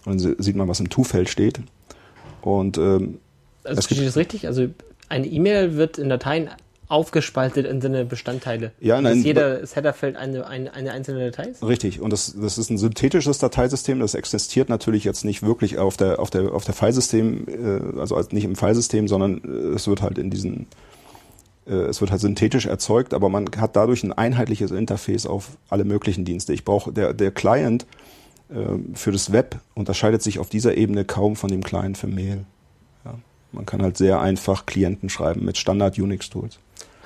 [0.05, 1.61] und dann sieht man, was im To-Feld steht.
[2.45, 3.19] Und ähm,
[3.63, 4.47] also verstehe ich das richtig?
[4.47, 4.67] Also
[5.09, 6.49] eine E-Mail wird in Dateien
[6.87, 8.71] aufgespaltet in seine Bestandteile.
[8.79, 9.21] Ja, nein.
[9.21, 11.63] Jeder Headerfeld eine, eine, eine einzelne Datei ist?
[11.63, 12.01] Richtig.
[12.01, 13.99] Und das, das ist ein synthetisches Dateisystem.
[13.99, 18.19] Das existiert natürlich jetzt nicht wirklich auf der, auf der, auf der Filesystem, äh, also
[18.31, 20.65] nicht im Filesystem, sondern äh, es wird halt in diesen
[21.67, 25.83] Äh, es wird halt synthetisch erzeugt, aber man hat dadurch ein einheitliches Interface auf alle
[25.83, 26.53] möglichen Dienste.
[26.53, 27.85] Ich brauche der der Client
[28.93, 32.45] für das Web unterscheidet sich auf dieser Ebene kaum von dem Client für Mail.
[33.05, 33.13] Ja.
[33.51, 36.59] Man kann halt sehr einfach Klienten schreiben mit Standard Unix Tools.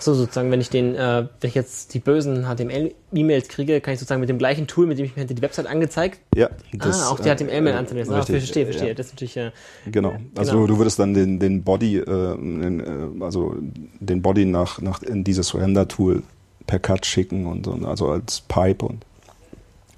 [0.04, 4.00] So sozusagen, wenn ich den, äh, wenn ich jetzt die bösen HTML-E-Mails kriege, kann ich
[4.00, 6.20] sozusagen mit dem gleichen Tool, mit dem ich mir hätte die Website angezeigt.
[6.36, 8.14] Ja, das, ah, auch die HTML-Mail äh, anzulesen.
[8.14, 8.90] Ah, verstehe, verstehe.
[8.90, 8.94] Ja.
[8.96, 9.38] Das ist natürlich.
[9.38, 9.52] Äh,
[9.90, 10.16] genau.
[10.36, 10.68] Also genau.
[10.68, 13.56] du würdest dann den, den Body, äh, äh, also
[14.00, 16.24] den Body nach, nach in dieses Render-Tool
[16.68, 19.06] per Cut schicken und, und also als Pipe und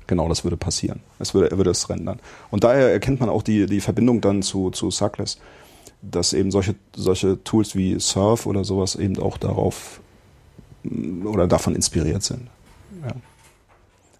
[0.07, 1.01] genau das würde passieren.
[1.19, 2.19] Es würde, würde es rendern.
[2.51, 5.37] Und daher erkennt man auch die, die Verbindung dann zu, zu Suckless
[6.11, 10.01] dass eben solche, solche Tools wie Surf oder sowas eben auch darauf
[10.83, 12.47] mm, oder davon inspiriert sind.
[13.03, 13.13] Ja.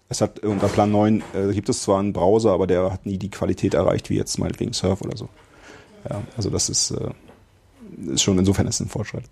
[0.08, 3.18] Es hat unter Plan 9 äh, gibt es zwar einen Browser, aber der hat nie
[3.18, 5.28] die Qualität erreicht wie jetzt meinetwegen Surf oder so.
[6.08, 7.10] Ja, also das ist, äh,
[8.12, 9.24] ist schon insofern ist ein Fortschritt.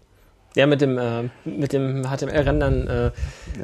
[0.56, 2.86] Ja, mit dem, äh, mit dem HTML-Rendern.
[2.86, 3.10] Äh.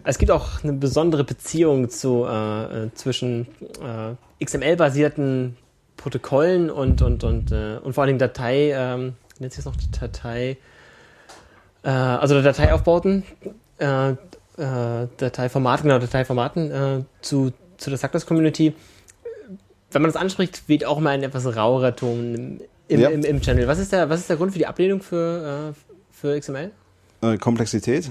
[0.04, 3.46] Es gibt auch eine besondere Beziehung zu, äh, äh zwischen
[3.80, 5.56] äh, XML-basierten
[5.96, 10.56] Protokollen und, und, und, äh, und vor allem Datei, ähm, nennt sich das noch Datei,
[11.82, 13.22] also Dateiaufbauten,
[14.58, 18.74] Dateiformaten, genau, Dateiformaten äh, zu, zu der Success Community.
[19.90, 23.08] Wenn man das anspricht, weht auch immer ein etwas rauerer Ton im, ja.
[23.08, 23.66] im, im, Channel.
[23.66, 25.74] Was ist, der, was ist der Grund für die Ablehnung für,
[26.10, 26.70] für XML?
[27.22, 28.10] Äh, Komplexität.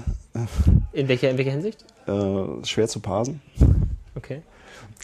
[0.92, 1.84] In welcher, in welcher Hinsicht?
[2.06, 3.40] Äh, schwer zu parsen.
[4.14, 4.42] Okay.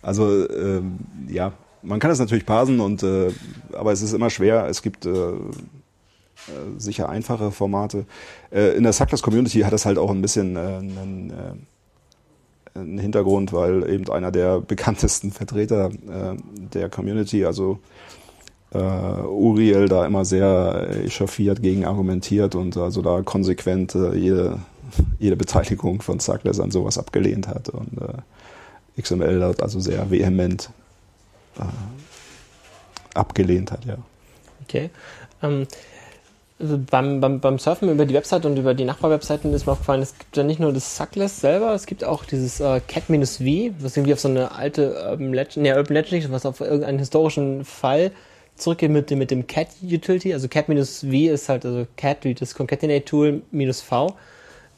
[0.02, 0.98] Also, ähm,
[1.28, 1.52] ja,
[1.82, 3.32] man kann es natürlich parsen und äh,
[3.72, 4.66] aber es ist immer schwer.
[4.68, 5.36] Es gibt äh, äh,
[6.78, 8.06] sicher einfache Formate.
[8.50, 11.66] In der Suckless Community hat das halt auch ein bisschen einen,
[12.74, 15.90] einen Hintergrund, weil eben einer der bekanntesten Vertreter
[16.72, 17.80] der Community, also
[18.76, 24.58] äh, Uriel, da immer sehr echauffiert gegen argumentiert und also da konsequent äh, jede,
[25.18, 30.70] jede Beteiligung von Suckless an sowas abgelehnt hat und äh, XML dort also sehr vehement
[31.58, 31.62] äh,
[33.14, 33.98] abgelehnt hat, ja.
[34.64, 34.90] Okay.
[35.42, 35.66] Ähm,
[36.58, 40.00] also beim, beim, beim Surfen über die Website und über die Nachbarwebseiten ist mir aufgefallen,
[40.00, 43.14] es gibt ja nicht nur das Suckless selber, es gibt auch dieses äh, Cat-V,
[43.80, 47.64] was irgendwie auf so eine alte Urban Legend, nee, Urban Legend, was auf irgendeinen historischen
[47.66, 48.10] Fall
[48.56, 50.32] zurückgeht mit dem, mit dem Cat Utility.
[50.32, 54.16] Also Cat-V ist halt, also Cat das Concatenate Tool minus V.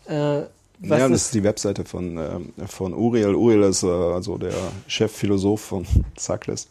[0.09, 0.41] Äh,
[0.81, 3.35] ja, das ist die Webseite von, äh, von Uriel.
[3.35, 4.55] Uriel ist äh, also der
[4.87, 6.69] Chefphilosoph von Suckless.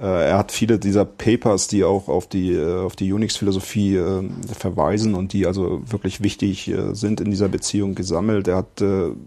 [0.00, 4.22] Äh, er hat viele dieser Papers, die auch auf die, äh, auf die Unix-Philosophie äh,
[4.56, 8.48] verweisen und die also wirklich wichtig sind in dieser Beziehung gesammelt.
[8.48, 8.82] Er hat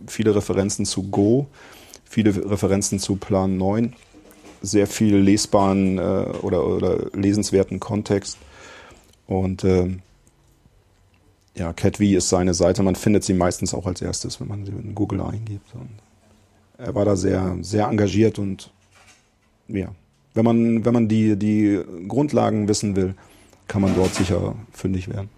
[0.07, 1.47] viele Referenzen zu Go,
[2.03, 3.93] viele Referenzen zu Plan 9,
[4.61, 8.37] sehr viel lesbaren oder, oder lesenswerten Kontext.
[9.27, 9.65] Und
[11.55, 12.83] ja, CatV ist seine Seite.
[12.83, 15.73] Man findet sie meistens auch als erstes, wenn man sie in Google eingibt.
[15.73, 15.89] Und
[16.77, 18.71] er war da sehr, sehr engagiert und
[19.67, 19.89] ja,
[20.33, 23.15] wenn man, wenn man die, die Grundlagen wissen will,
[23.67, 25.29] kann man dort sicher fündig werden.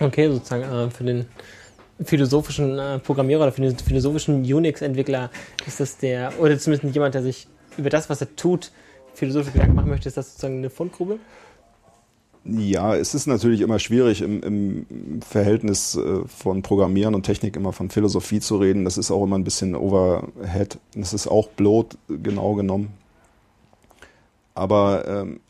[0.00, 1.26] Okay, sozusagen äh, für den
[2.02, 5.30] philosophischen äh, Programmierer oder philosophischen Unix-Entwickler
[5.66, 8.72] ist das der, oder zumindest jemand, der sich über das, was er tut,
[9.14, 11.18] philosophische Gedanken machen möchte, ist das sozusagen eine Fundgrube?
[12.46, 17.72] Ja, es ist natürlich immer schwierig im, im Verhältnis äh, von Programmieren und Technik immer
[17.72, 18.84] von Philosophie zu reden.
[18.84, 20.78] Das ist auch immer ein bisschen overhead.
[20.94, 22.92] Das ist auch blot genau genommen.
[24.54, 25.40] Aber ähm,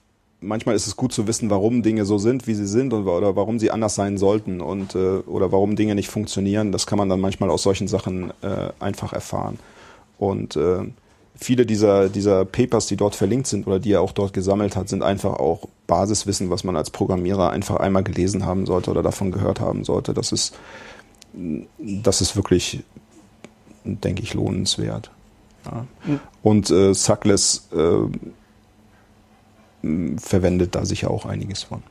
[0.44, 3.34] manchmal ist es gut zu wissen, warum Dinge so sind, wie sie sind und, oder
[3.36, 6.72] warum sie anders sein sollten und äh, oder warum Dinge nicht funktionieren.
[6.72, 9.58] Das kann man dann manchmal aus solchen Sachen äh, einfach erfahren.
[10.18, 10.84] Und äh,
[11.34, 14.88] viele dieser, dieser Papers, die dort verlinkt sind oder die er auch dort gesammelt hat,
[14.88, 19.32] sind einfach auch Basiswissen, was man als Programmierer einfach einmal gelesen haben sollte oder davon
[19.32, 20.14] gehört haben sollte.
[20.14, 20.54] Das ist,
[21.78, 22.80] das ist wirklich,
[23.84, 25.10] denke ich, lohnenswert.
[25.64, 25.86] Ja.
[26.06, 26.20] Mhm.
[26.42, 28.06] Und äh, Suckless äh,
[30.18, 31.82] verwendet da sicher auch einiges von.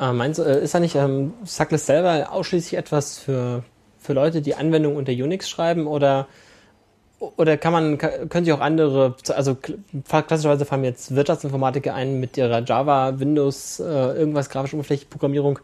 [0.00, 3.62] Äh, meinst äh, ist da nicht ähm, Suckless selber ausschließlich etwas für,
[3.98, 6.26] für Leute, die Anwendungen unter Unix schreiben oder
[7.36, 12.62] oder kann man, können sich auch andere, also klassischerweise fallen jetzt Wirtschaftsinformatiker ein mit ihrer
[12.62, 15.58] Java, Windows, äh, irgendwas grafische Oberfläche-Programmierung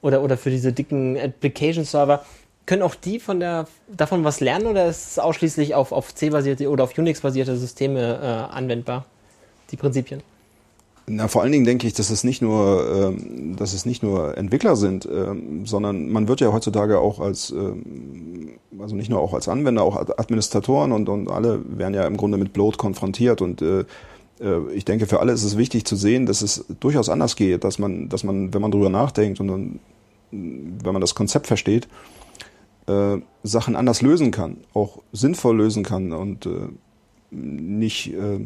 [0.00, 2.24] oder, oder für diese dicken Application-Server.
[2.66, 6.70] Können auch die von der, davon was lernen oder ist es ausschließlich auf, auf C-basierte
[6.70, 9.04] oder auf Unix-basierte Systeme äh, anwendbar,
[9.70, 10.22] die Prinzipien?
[11.06, 14.38] Na, vor allen Dingen denke ich, dass es nicht nur, ähm, dass es nicht nur
[14.38, 19.34] Entwickler sind, ähm, sondern man wird ja heutzutage auch als, ähm, also nicht nur auch
[19.34, 23.60] als Anwender, auch Administratoren und, und alle werden ja im Grunde mit Bloat konfrontiert und
[23.60, 23.84] äh,
[24.40, 27.64] äh, ich denke, für alle ist es wichtig zu sehen, dass es durchaus anders geht,
[27.64, 29.80] dass man, dass man, wenn man drüber nachdenkt und dann
[30.34, 31.88] wenn man das Konzept versteht,
[32.86, 36.68] äh, Sachen anders lösen kann, auch sinnvoll lösen kann und äh,
[37.30, 38.40] nicht, äh,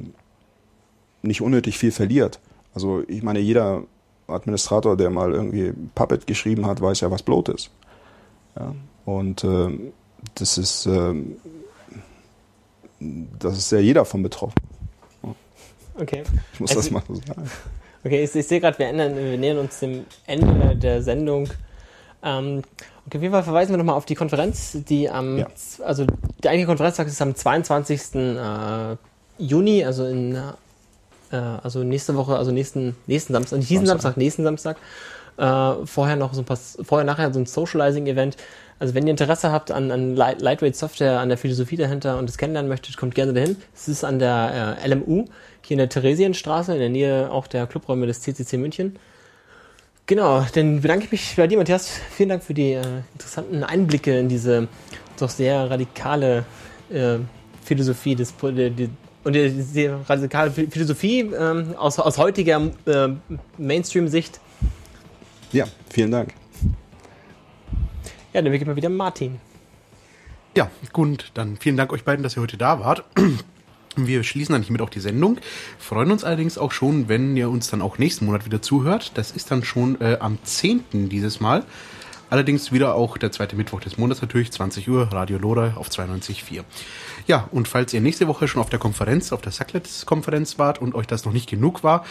[1.22, 2.40] nicht unnötig viel verliert.
[2.78, 3.82] Also ich meine, jeder
[4.28, 7.70] Administrator, der mal irgendwie Puppet geschrieben hat, weiß ja, was Bloat ist.
[8.56, 8.72] Ja?
[9.04, 9.90] Und äh,
[10.36, 11.12] das ist äh,
[13.00, 14.54] das ist ja jeder von betroffen.
[16.00, 16.22] Okay.
[16.52, 17.50] Ich muss Also- das mal so sagen.
[18.04, 21.48] Okay, ich, ich sehe gerade, wir, ändern- wir nähern uns dem Ende der Sendung.
[22.22, 22.62] Ähm,
[23.08, 25.48] okay, auf jeden Fall verweisen wir nochmal auf die Konferenz, die am, Ja.
[25.84, 26.06] also
[26.44, 28.14] der eigentliche Konferenztag ist am 22.
[28.14, 28.96] Äh,
[29.38, 30.38] Juni, also in,
[31.32, 34.16] äh, also nächste Woche, also nächsten, nächsten Samstag, nicht diesen Samstag.
[34.16, 34.76] Nächsten Samstag.
[35.36, 38.36] Äh, vorher noch so ein paar, vorher nachher so ein Socializing-Event.
[38.80, 42.28] Also wenn ihr Interesse habt an, an Light- Lightweight Software, an der Philosophie dahinter und
[42.28, 43.56] es kennenlernen möchtet, kommt gerne dahin.
[43.74, 45.26] Es ist an der äh, LMU,
[45.62, 48.98] hier in der Theresienstraße, in der Nähe auch der Clubräume des CCC München.
[50.06, 52.00] Genau, dann bedanke ich mich bei dir, Matthias.
[52.16, 54.68] Vielen Dank für die äh, interessanten Einblicke in diese
[55.18, 56.44] doch sehr radikale
[56.90, 57.18] äh,
[57.64, 58.32] Philosophie des
[59.28, 63.08] und die, die radikale Philosophie ähm, aus, aus heutiger äh,
[63.58, 64.40] Mainstream-Sicht.
[65.52, 66.32] Ja, vielen Dank.
[68.32, 69.38] Ja, dann beginnt mal wieder Martin.
[70.56, 73.04] Ja, gut, dann vielen Dank euch beiden, dass ihr heute da wart.
[73.96, 75.38] Wir schließen dann hiermit auch die Sendung.
[75.78, 79.12] Freuen uns allerdings auch schon, wenn ihr uns dann auch nächsten Monat wieder zuhört.
[79.16, 81.10] Das ist dann schon äh, am 10.
[81.10, 81.64] dieses Mal.
[82.30, 86.62] Allerdings wieder auch der zweite Mittwoch des Monats natürlich, 20 Uhr, Radio Lora auf 92.4.
[87.26, 90.94] Ja, und falls ihr nächste Woche schon auf der Konferenz, auf der Sacklets-Konferenz wart und
[90.94, 92.04] euch das noch nicht genug war,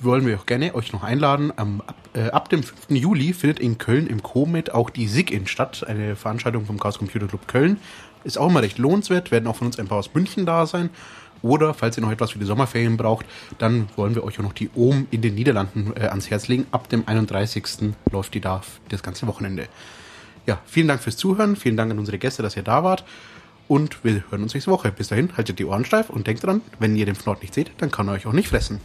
[0.00, 1.52] wollen wir auch gerne euch noch einladen.
[1.56, 2.90] Ab, äh, ab dem 5.
[2.90, 7.26] Juli findet in Köln im Comet auch die SIG-In statt, eine Veranstaltung vom Chaos Computer
[7.26, 7.78] Club Köln.
[8.24, 10.90] Ist auch immer recht lohnenswert, werden auch von uns ein paar aus München da sein.
[11.42, 13.26] Oder falls ihr noch etwas für die Sommerferien braucht,
[13.58, 16.66] dann wollen wir euch auch noch die OM in den Niederlanden äh, ans Herz legen.
[16.70, 17.94] Ab dem 31.
[18.10, 19.68] läuft die da das ganze Wochenende.
[20.46, 23.04] Ja, vielen Dank fürs Zuhören, vielen Dank an unsere Gäste, dass ihr da wart.
[23.68, 24.90] Und wir hören uns nächste Woche.
[24.90, 27.70] Bis dahin, haltet die Ohren steif und denkt dran, wenn ihr den Fnord nicht seht,
[27.78, 28.80] dann kann er euch auch nicht fressen.